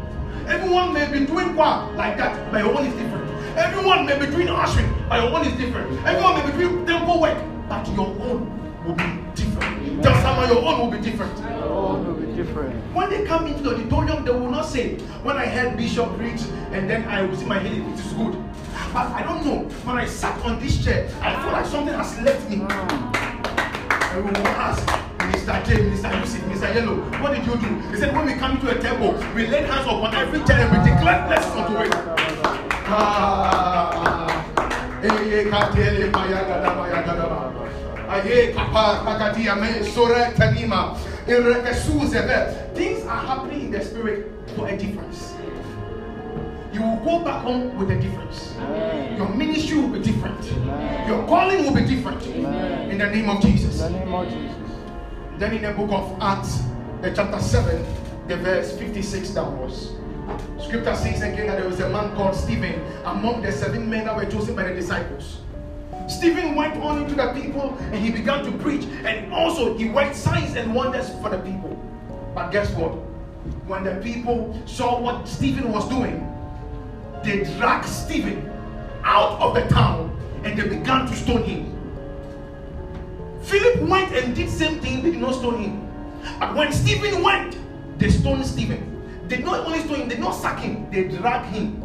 Everyone 0.47 0.93
may 0.93 1.11
be 1.11 1.27
doing 1.27 1.57
what 1.57 1.95
like 1.97 2.17
that, 2.19 2.53
but 2.53 2.65
your 2.65 2.77
own 2.77 2.87
is 2.87 2.95
different. 2.95 3.29
Everyone 3.57 4.07
may 4.07 4.19
be 4.19 4.27
doing 4.27 4.49
ushering, 4.49 4.93
but 5.09 5.23
your 5.23 5.35
own 5.35 5.47
is 5.47 5.57
different. 5.59 6.07
Everyone 6.07 6.35
may 6.39 6.51
be 6.51 6.59
doing 6.59 6.87
temple 6.87 7.21
work, 7.21 7.39
but 7.69 7.87
your 7.89 8.07
own 8.07 8.85
will 8.87 8.95
be 8.95 9.19
different. 9.35 10.03
Tell 10.03 10.15
someone 10.23 10.49
your 10.49 10.65
own 10.65 10.79
will 10.79 10.91
be 10.97 11.03
different. 11.03 11.37
Your 11.39 11.65
own 11.65 12.07
will 12.07 12.15
be 12.15 12.33
different. 12.37 12.75
When 12.95 13.11
they 13.11 13.25
come 13.25 13.47
into 13.47 13.63
the 13.63 13.75
auditorium, 13.75 14.25
they 14.25 14.31
will 14.31 14.51
not 14.51 14.67
say, 14.67 14.99
when 15.23 15.37
I 15.37 15.47
heard 15.47 15.77
Bishop 15.77 16.17
preach 16.17 16.43
and 16.71 16.89
then 16.89 17.05
I 17.09 17.23
will 17.23 17.37
see 17.37 17.47
my 17.47 17.59
healing, 17.59 17.91
it 17.93 17.99
is 17.99 18.13
good. 18.13 18.37
But 18.93 19.09
I 19.09 19.23
don't 19.23 19.45
know. 19.45 19.69
When 19.85 19.99
I 19.99 20.07
sat 20.07 20.41
on 20.45 20.61
this 20.61 20.83
chair, 20.85 21.09
I 21.21 21.35
feel 21.43 21.53
like 21.53 21.67
something 21.67 21.95
has 21.95 22.19
left 22.21 22.49
me. 22.49 22.59
Will 24.19 24.37
ask, 24.49 25.08
Mr. 25.49 25.65
J, 25.65 25.77
Mr. 25.77 26.21
Yusuf, 26.21 26.41
Mr. 26.43 26.75
Yellow, 26.75 26.97
what 27.23 27.33
did 27.33 27.47
you 27.47 27.57
do? 27.57 27.75
He 27.89 27.97
said, 27.97 28.15
when 28.15 28.27
we 28.27 28.35
come 28.35 28.57
into 28.57 28.69
a 28.69 28.79
temple, 28.79 29.15
we 29.35 29.47
lay 29.47 29.63
hands 29.63 29.87
upon 29.87 30.15
every 30.15 30.45
chair 30.45 30.69
and 30.69 30.77
we 30.77 30.91
declare 30.93 31.27
blessings 31.27 31.57
unto 31.57 31.79
it. 31.79 31.95
Ah, 32.91 34.29
eh, 35.03 35.09
eh, 35.09 35.45
katele, 35.49 36.13
maya, 36.13 36.45
gada, 36.45 36.75
maya, 36.77 37.03
gada, 37.03 37.25
ba. 37.33 37.49
Aye, 38.11 38.53
kapa, 38.53 39.09
kakadia, 39.09 39.57
me, 39.57 39.89
sore, 39.89 40.35
tanima, 40.37 40.99
ireke, 41.27 41.75
suze. 41.75 42.13
Things 42.75 43.07
are 43.07 43.27
happening 43.27 43.61
in 43.67 43.71
the 43.71 43.83
spirit 43.83 44.31
for 44.55 44.69
a 44.69 44.77
difference. 44.77 45.33
You 46.75 46.83
will 46.83 47.01
go 47.01 47.25
back 47.25 47.43
home 47.43 47.75
with 47.79 47.91
a 47.91 47.97
difference. 47.97 48.55
Amen. 48.59 49.17
Your 49.17 49.29
ministry 49.31 49.79
will 49.81 49.89
be 49.89 50.01
different. 50.01 50.45
Amen. 50.45 51.09
Your 51.09 51.27
calling 51.27 51.65
will 51.65 51.75
be 51.75 51.87
different. 51.87 52.23
Amen. 52.27 52.91
In 52.91 52.99
the 52.99 53.07
name 53.07 53.31
of 53.31 53.43
In 53.43 53.51
Jesus. 53.57 53.81
Then 55.39 55.55
in 55.55 55.63
the 55.63 55.73
book 55.73 55.93
of 55.93 56.21
Acts, 56.21 56.65
the 57.01 57.13
chapter 57.15 57.39
7, 57.39 57.85
the 58.27 58.39
verse 58.39 58.77
56 58.77 59.31
downwards. 59.31 59.93
Scripture 60.61 60.97
says 60.97 61.23
again 61.23 61.47
that 61.47 61.59
there 61.59 61.69
was 61.69 61.79
a 61.79 61.89
man 61.89 62.13
called 62.17 62.35
Stephen 62.35 62.85
among 63.05 63.43
the 63.43 63.53
seven 63.53 63.89
men 63.89 64.07
that 64.07 64.17
were 64.17 64.25
chosen 64.25 64.57
by 64.57 64.65
the 64.65 64.75
disciples. 64.75 65.39
Stephen 66.09 66.57
went 66.57 66.77
on 66.83 67.03
into 67.03 67.15
the 67.15 67.33
people 67.35 67.79
and 67.79 67.95
he 67.95 68.11
began 68.11 68.45
to 68.45 68.51
preach, 68.59 68.87
and 69.05 69.33
also 69.33 69.79
he 69.79 69.89
worked 69.89 70.17
signs 70.17 70.57
and 70.57 70.75
wonders 70.75 71.09
for 71.23 71.31
the 71.31 71.39
people. 71.39 71.79
But 72.35 72.51
guess 72.51 72.73
what? 72.73 72.95
When 73.69 73.85
the 73.85 73.95
people 74.03 74.61
saw 74.67 75.01
what 75.01 75.29
Stephen 75.29 75.71
was 75.71 75.89
doing, 75.89 76.19
they 77.23 77.45
dragged 77.57 77.87
Stephen 77.87 78.51
out 79.05 79.41
of 79.41 79.55
the 79.55 79.63
town 79.73 80.19
and 80.43 80.59
they 80.59 80.69
began 80.69 81.07
to 81.07 81.15
stone 81.15 81.45
him. 81.45 81.78
Philip 83.49 83.89
went 83.89 84.13
and 84.13 84.37
did 84.37 84.51
same 84.51 84.79
thing, 84.81 85.03
they 85.03 85.13
did 85.13 85.21
not 85.21 85.35
stone 85.35 85.59
him. 85.59 85.89
But 86.39 86.55
when 86.55 86.71
Stephen 86.71 87.23
went, 87.23 87.57
they 87.99 88.11
stoned 88.11 88.45
Stephen. 88.45 88.85
They 89.27 89.39
not 89.39 89.67
only 89.67 89.79
stone 89.81 90.03
him, 90.03 90.09
they 90.09 90.19
not 90.19 90.33
sack 90.33 90.61
him, 90.61 90.91
they 90.91 91.05
dragged 91.09 91.47
him 91.55 91.83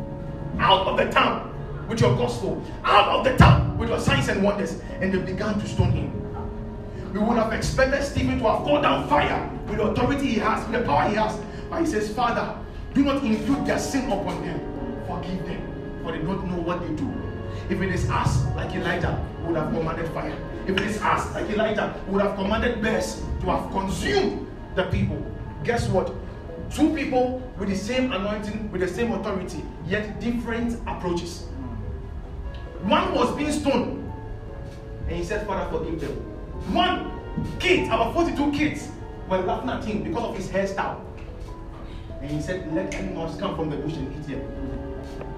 out 0.59 0.85
of 0.87 0.97
the 0.97 1.09
town 1.09 1.53
with 1.87 2.01
your 2.01 2.17
gospel, 2.17 2.61
out 2.83 3.07
of 3.07 3.23
the 3.23 3.37
town 3.37 3.77
with 3.77 3.87
your 3.87 3.99
signs 3.99 4.27
and 4.27 4.43
wonders, 4.43 4.81
and 4.99 5.13
they 5.13 5.19
began 5.19 5.57
to 5.57 5.65
stone 5.65 5.91
him. 5.91 7.13
We 7.13 7.19
would 7.19 7.37
have 7.37 7.53
expected 7.53 8.03
Stephen 8.03 8.39
to 8.39 8.43
have 8.49 8.63
called 8.63 8.83
down 8.83 9.07
fire 9.07 9.49
with 9.67 9.77
the 9.77 9.83
authority 9.83 10.33
he 10.33 10.39
has, 10.39 10.67
with 10.67 10.81
the 10.81 10.85
power 10.85 11.07
he 11.07 11.15
has. 11.15 11.39
But 11.69 11.79
he 11.79 11.85
says, 11.85 12.13
Father, 12.13 12.57
do 12.93 13.03
not 13.03 13.23
impute 13.23 13.65
their 13.65 13.79
sin 13.79 14.11
upon 14.11 14.45
them. 14.45 14.59
Forgive 15.07 15.45
them, 15.45 16.01
for 16.03 16.11
they 16.11 16.17
don't 16.17 16.45
know 16.45 16.61
what 16.61 16.81
they 16.81 16.93
do. 16.95 17.09
If 17.69 17.81
it 17.81 17.93
is 17.93 18.09
us, 18.09 18.43
like 18.55 18.75
Elijah, 18.75 19.25
would 19.45 19.55
have 19.55 19.71
commanded 19.71 20.11
fire. 20.11 20.37
If 20.65 20.77
it 20.77 20.81
is 20.81 21.01
us, 21.01 21.33
like 21.33 21.49
Elijah, 21.49 21.93
would 22.07 22.21
have 22.21 22.35
commanded 22.35 22.81
bears 22.81 23.21
to 23.41 23.45
have 23.47 23.69
consumed 23.71 24.47
the 24.75 24.83
people. 24.85 25.21
Guess 25.65 25.89
what? 25.89 26.13
Two 26.71 26.95
people 26.95 27.41
with 27.57 27.69
the 27.69 27.75
same 27.75 28.13
anointing, 28.13 28.71
with 28.71 28.81
the 28.81 28.87
same 28.87 29.11
authority, 29.11 29.63
yet 29.85 30.21
different 30.21 30.79
approaches. 30.87 31.47
One 32.83 33.13
was 33.13 33.35
being 33.35 33.51
stoned, 33.51 34.11
and 35.07 35.15
he 35.17 35.23
said, 35.23 35.45
Father, 35.45 35.69
forgive 35.77 35.99
them. 35.99 36.15
One 36.73 37.11
kid, 37.59 37.87
about 37.87 38.13
42 38.13 38.51
kids, 38.53 38.89
were 39.29 39.39
laughing 39.39 39.69
at 39.69 39.83
him 39.83 40.03
because 40.03 40.23
of 40.23 40.37
his 40.37 40.47
hairstyle. 40.47 41.01
And 42.21 42.31
he 42.31 42.41
said, 42.41 42.73
Let 42.73 42.93
animals 42.95 43.37
come 43.37 43.55
from 43.55 43.69
the 43.69 43.75
bush 43.75 43.93
and 43.93 44.13
eat 44.15 44.27
them. 44.27 44.39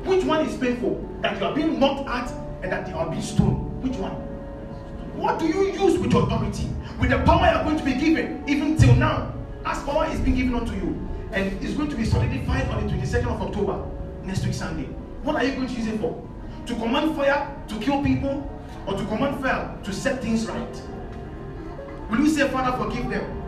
Which 0.05 0.23
one 0.23 0.45
is 0.45 0.55
painful? 0.57 1.03
That 1.21 1.39
you 1.39 1.45
are 1.45 1.55
being 1.55 1.79
mocked 1.79 2.07
at 2.07 2.31
and 2.61 2.71
that 2.71 2.88
you 2.88 2.95
are 2.95 3.09
being 3.09 3.23
stoned? 3.23 3.81
Which 3.81 3.95
one? 3.95 4.35
What 5.15 5.39
do 5.39 5.47
you 5.47 5.71
use 5.71 5.97
with 5.97 6.12
your 6.12 6.23
authority? 6.23 6.69
With 6.99 7.10
the 7.10 7.19
power 7.19 7.49
you 7.49 7.58
are 7.58 7.63
going 7.63 7.78
to 7.78 7.84
be 7.84 7.93
given, 7.93 8.43
even 8.47 8.78
till 8.78 8.95
now, 8.95 9.34
as 9.65 9.82
power 9.84 10.06
is 10.08 10.19
being 10.19 10.36
given 10.36 10.56
unto 10.56 10.73
you, 10.73 11.08
and 11.32 11.51
it's 11.63 11.73
going 11.73 11.89
to 11.89 11.95
be 11.95 12.06
solidified 12.06 12.67
on 12.69 12.86
the 12.86 12.93
22nd 12.93 13.28
of 13.28 13.41
October, 13.41 13.86
next 14.23 14.45
week 14.45 14.54
Sunday. 14.54 14.86
What 15.23 15.36
are 15.38 15.43
you 15.43 15.56
going 15.56 15.67
to 15.67 15.73
use 15.73 15.88
it 15.88 15.99
for? 15.99 16.21
To 16.65 16.75
command 16.75 17.15
fire 17.15 17.56
to 17.67 17.80
kill 17.80 18.04
people, 18.04 18.51
or 18.86 18.93
to 18.97 19.06
command 19.06 19.41
fire 19.41 19.78
to 19.84 19.93
set 19.93 20.21
things 20.21 20.47
right? 20.47 20.82
Will 22.10 22.19
you 22.19 22.30
say, 22.30 22.47
Father, 22.49 22.78
forgive 22.78 23.10
them? 23.10 23.41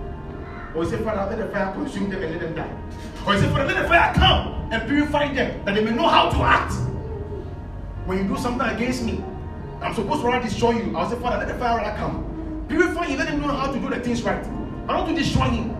Or 0.73 0.84
you 0.84 0.89
say, 0.89 0.97
Father, 1.03 1.36
let 1.36 1.45
the 1.45 1.53
fire 1.53 1.73
consume 1.73 2.10
them 2.10 2.23
and 2.23 2.32
let 2.32 2.41
them 2.41 2.56
die? 2.56 2.77
Or 3.25 3.34
you 3.34 3.41
say, 3.41 3.49
Father, 3.49 3.73
let 3.73 3.84
the 3.84 3.88
fire 3.89 4.13
come 4.13 4.69
and 4.71 4.88
purify 4.88 5.34
them 5.34 5.65
that 5.65 5.75
they 5.75 5.84
may 5.84 5.91
know 5.91 6.08
how 6.08 6.30
to 6.30 6.38
act? 6.38 6.73
When 8.06 8.19
you 8.19 8.23
do 8.23 8.38
something 8.38 8.67
against 8.67 9.03
me, 9.03 9.23
I'm 9.81 9.93
supposed 9.93 10.21
to 10.21 10.27
rather 10.27 10.43
destroy 10.43 10.71
you. 10.71 10.97
I'll 10.97 11.09
say, 11.09 11.19
Father, 11.19 11.37
let 11.37 11.47
the 11.47 11.53
fire 11.55 11.77
rather 11.77 11.97
come. 11.97 12.65
Purify 12.67 13.05
him, 13.05 13.19
let 13.19 13.29
him 13.29 13.41
know 13.41 13.47
how 13.49 13.71
to 13.71 13.79
do 13.79 13.89
the 13.89 13.99
things 13.99 14.23
right. 14.23 14.43
I 14.87 14.97
want 14.97 15.09
to 15.09 15.15
destroy 15.15 15.45
him. 15.45 15.75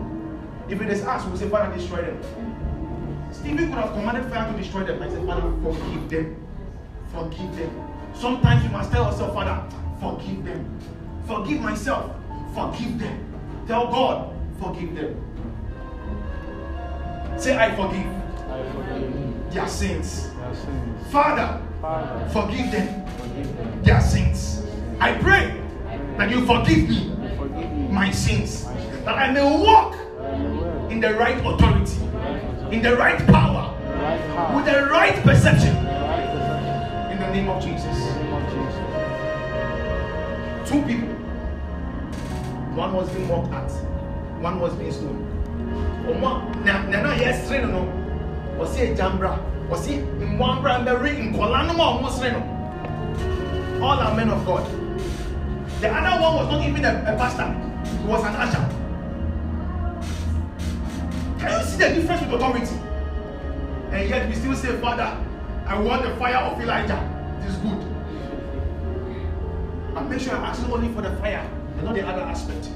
If 0.68 0.80
it 0.80 0.90
is 0.90 1.02
us, 1.02 1.24
we'll 1.26 1.36
say, 1.36 1.48
Father, 1.48 1.74
destroy 1.74 2.02
them. 2.02 3.28
Stephen 3.32 3.68
could 3.68 3.78
have 3.78 3.92
commanded 3.92 4.30
fire 4.32 4.50
to 4.52 4.58
destroy 4.58 4.84
them. 4.84 5.02
I 5.02 5.08
said, 5.08 5.26
Father, 5.26 5.50
forgive 5.62 6.10
them. 6.10 6.46
Forgive 7.12 7.56
them. 7.56 7.88
Sometimes 8.14 8.64
you 8.64 8.70
must 8.70 8.92
tell 8.92 9.10
yourself, 9.10 9.34
Father, 9.34 9.76
forgive 10.00 10.44
them. 10.44 10.80
Forgive 11.26 11.60
myself. 11.60 12.14
Forgive 12.54 12.98
them. 12.98 13.64
Tell 13.66 13.86
God, 13.88 14.34
forgive 14.60 14.94
them. 14.94 15.24
Say, 17.36 17.56
I 17.56 17.74
forgive 17.74 18.06
I 18.50 18.62
forgive 18.72 19.52
their 19.52 19.68
sins. 19.68 20.30
their 20.30 20.54
sins. 20.54 21.12
Father, 21.12 21.62
Father, 21.80 22.28
forgive 22.30 22.72
them 22.72 22.88
forgive 22.88 22.96
them. 22.96 23.07
Their 23.82 24.00
sins. 24.00 24.62
I 25.00 25.12
pray 25.18 25.60
that 26.16 26.30
you 26.30 26.44
forgive 26.46 26.88
me 26.88 27.08
my 27.90 28.10
sins, 28.10 28.64
that 29.04 29.16
I 29.16 29.30
may 29.32 29.42
walk 29.42 29.94
in 30.90 31.00
the 31.00 31.14
right 31.14 31.38
authority, 31.44 31.96
in 32.70 32.74
in 32.74 32.82
the 32.82 32.96
right 32.96 33.18
power, 33.26 33.74
with 34.54 34.66
the 34.66 34.86
right 34.90 35.14
perception. 35.22 35.76
in 35.76 37.18
the. 37.18 37.26
In 37.26 37.32
name 37.32 37.48
of 37.48 37.62
Jesus. 37.62 37.96
Two 40.68 40.82
people. 40.82 41.08
One 42.76 42.92
was 42.92 43.08
being 43.10 43.28
mocked 43.28 43.52
at, 43.54 43.70
one 44.42 44.60
was 44.60 44.74
being 44.74 44.92
stoned. 44.92 45.24
Ọmọ 46.08 46.64
na 46.64 46.82
na 46.88 47.02
na 47.02 47.12
yẹ 47.14 47.32
sere 47.46 47.66
no 47.66 47.84
no, 47.84 48.64
ọsi 48.64 48.80
ejambra, 48.80 49.38
ọsi 49.70 50.00
nwambra 50.38 50.78
mbẹri 50.78 51.10
nkọla 51.10 51.62
no 51.66 51.72
ma 51.74 51.84
ọmọ 51.84 52.08
no. 52.32 52.57
All 53.80 53.98
are 53.98 54.14
men 54.16 54.28
of 54.30 54.44
God. 54.44 54.66
The 55.80 55.88
other 55.88 56.20
one 56.20 56.34
was 56.34 56.48
not 56.50 56.66
even 56.66 56.84
a, 56.84 56.90
a 57.06 57.16
pastor, 57.16 57.46
he 58.02 58.06
was 58.06 58.24
an 58.24 58.34
usher. 58.34 58.78
Can 61.38 61.60
you 61.60 61.66
see 61.66 61.76
the 61.78 61.94
difference 61.94 62.22
with 62.22 62.32
authority? 62.32 62.76
And 63.92 64.08
yet 64.10 64.28
we 64.28 64.34
still 64.34 64.54
say, 64.56 64.76
Father, 64.80 65.16
I 65.66 65.78
want 65.78 66.02
the 66.02 66.16
fire 66.16 66.36
of 66.36 66.60
Elijah. 66.60 66.98
It 67.42 67.50
is 67.50 67.56
good. 67.56 67.78
But 69.94 70.02
make 70.08 70.20
sure 70.20 70.32
you're 70.34 70.44
asking 70.44 70.72
only 70.72 70.88
for 70.92 71.02
the 71.02 71.14
fire 71.16 71.48
and 71.76 71.84
not 71.84 71.94
the 71.94 72.06
other 72.06 72.22
aspect. 72.22 72.68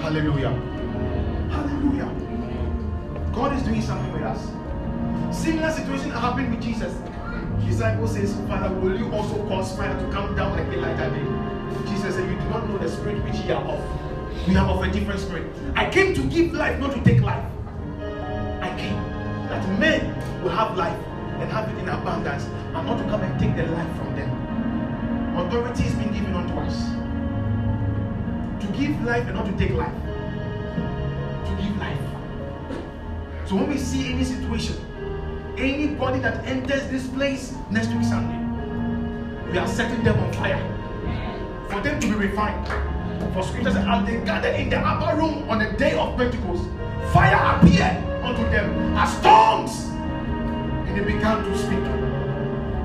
Hallelujah. 0.00 0.50
Hallelujah. 1.50 2.14
God 3.32 3.56
is 3.56 3.62
doing 3.64 3.82
something 3.82 4.12
with 4.12 4.22
us. 4.22 4.46
Similar 5.36 5.70
situation 5.72 6.10
happened 6.10 6.54
with 6.54 6.62
Jesus. 6.62 6.94
Disciple 7.66 8.08
says, 8.08 8.34
Father, 8.48 8.74
will 8.76 8.98
you 8.98 9.12
also 9.12 9.46
cause 9.48 9.76
fire 9.76 9.98
to 9.98 10.12
come 10.12 10.34
down 10.34 10.52
like 10.52 10.66
Elijah 10.68 11.10
did? 11.10 11.88
Jesus 11.88 12.14
said, 12.14 12.28
You 12.28 12.36
do 12.36 12.48
not 12.48 12.68
know 12.68 12.78
the 12.78 12.88
spirit 12.88 13.22
which 13.24 13.36
ye 13.36 13.52
are 13.52 13.62
of. 13.62 14.48
We 14.48 14.56
are 14.56 14.68
of 14.68 14.82
a 14.82 14.90
different 14.90 15.20
spirit. 15.20 15.46
I 15.74 15.90
came 15.90 16.14
to 16.14 16.22
give 16.28 16.52
life, 16.52 16.78
not 16.80 16.94
to 16.94 17.00
take 17.02 17.20
life. 17.20 17.44
I 18.60 18.74
came 18.78 18.96
that 19.48 19.78
men 19.78 20.14
will 20.42 20.50
have 20.50 20.76
life 20.76 20.98
and 21.40 21.50
have 21.52 21.68
it 21.68 21.78
in 21.78 21.88
abundance, 21.88 22.44
and 22.44 22.86
not 22.86 22.98
to 22.98 23.04
come 23.04 23.22
and 23.22 23.38
take 23.40 23.54
the 23.56 23.70
life 23.72 23.96
from 23.96 24.14
them. 24.16 25.36
Authority 25.36 25.84
has 25.84 25.94
been 25.94 26.12
given 26.12 26.34
unto 26.34 26.54
us 26.58 26.88
to 28.60 28.66
give 28.78 29.00
life 29.04 29.24
and 29.26 29.34
not 29.36 29.46
to 29.46 29.52
take 29.56 29.70
life. 29.70 29.94
To 31.46 31.62
give 31.62 31.76
life. 31.78 31.98
So 33.46 33.56
when 33.56 33.68
we 33.68 33.78
see 33.78 34.12
any 34.12 34.24
situation, 34.24 34.76
anybody 35.58 36.20
that 36.20 36.46
enters 36.46 36.88
this 36.88 37.06
place 37.08 37.54
next 37.70 37.88
week 37.88 38.04
Sunday, 38.04 38.38
we 39.50 39.58
are 39.58 39.66
setting 39.66 40.02
them 40.04 40.18
on 40.18 40.32
fire 40.32 40.58
for 41.68 41.80
them 41.80 42.00
to 42.00 42.06
be 42.06 42.14
refined. 42.14 42.66
For 43.34 43.42
scriptures 43.42 43.74
as 43.76 44.06
they 44.06 44.20
gathered 44.24 44.54
in 44.54 44.70
the 44.70 44.78
upper 44.78 45.16
room 45.16 45.48
on 45.50 45.58
the 45.58 45.72
day 45.76 45.98
of 45.98 46.16
Pentecost, 46.16 46.64
fire 47.12 47.56
appeared 47.56 48.04
unto 48.22 48.42
them 48.50 48.96
as 48.96 49.20
tongues, 49.20 49.84
and 50.86 50.96
they 50.96 51.04
began 51.04 51.42
to 51.44 51.58
speak. 51.58 51.82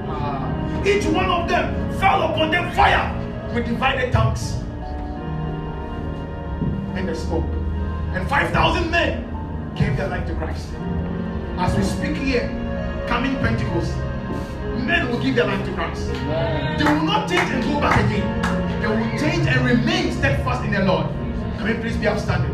Ah, 0.08 0.84
each 0.86 1.06
one 1.06 1.26
of 1.26 1.48
them 1.48 2.00
fell 2.00 2.24
upon 2.24 2.52
them 2.52 2.72
fire 2.74 3.14
with 3.54 3.68
divided 3.68 4.12
tongues, 4.12 4.54
and 6.96 7.08
they 7.08 7.14
spoke. 7.14 7.46
And 8.14 8.28
5,000 8.28 8.90
men 8.92 9.74
gave 9.76 9.96
their 9.98 10.08
life 10.08 10.26
to 10.28 10.36
Christ. 10.36 10.70
As 11.58 11.76
we 11.78 11.84
speak 11.84 12.18
here, 12.18 12.50
coming 13.14 13.38
Pentecost, 13.38 13.96
men 14.88 15.08
will 15.08 15.22
give 15.22 15.36
their 15.36 15.46
life 15.46 15.64
to 15.64 15.72
Christ. 15.74 16.08
They 16.08 16.84
will 16.84 17.04
not 17.04 17.30
change 17.30 17.48
and 17.52 17.64
go 17.64 17.80
back 17.80 18.04
again. 18.06 18.82
They 18.82 18.88
will 18.88 19.20
change 19.20 19.48
and 19.48 19.64
remain 19.64 20.12
steadfast 20.12 20.66
in 20.66 20.72
the 20.72 20.84
Lord. 20.84 21.06
Can 21.58 21.68
we 21.68 21.74
please 21.76 21.96
be 21.96 22.08
upstanding? 22.08 22.50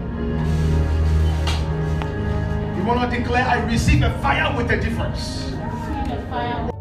You 2.75 2.83
want 2.83 3.09
to 3.09 3.17
declare, 3.17 3.47
I 3.47 3.63
receive 3.71 4.03
a 4.03 4.11
fire 4.19 4.53
with 4.57 4.69
a 4.69 4.75
difference. 4.75 5.21
See 5.21 5.53
the 6.13 6.25
fire 6.29 6.78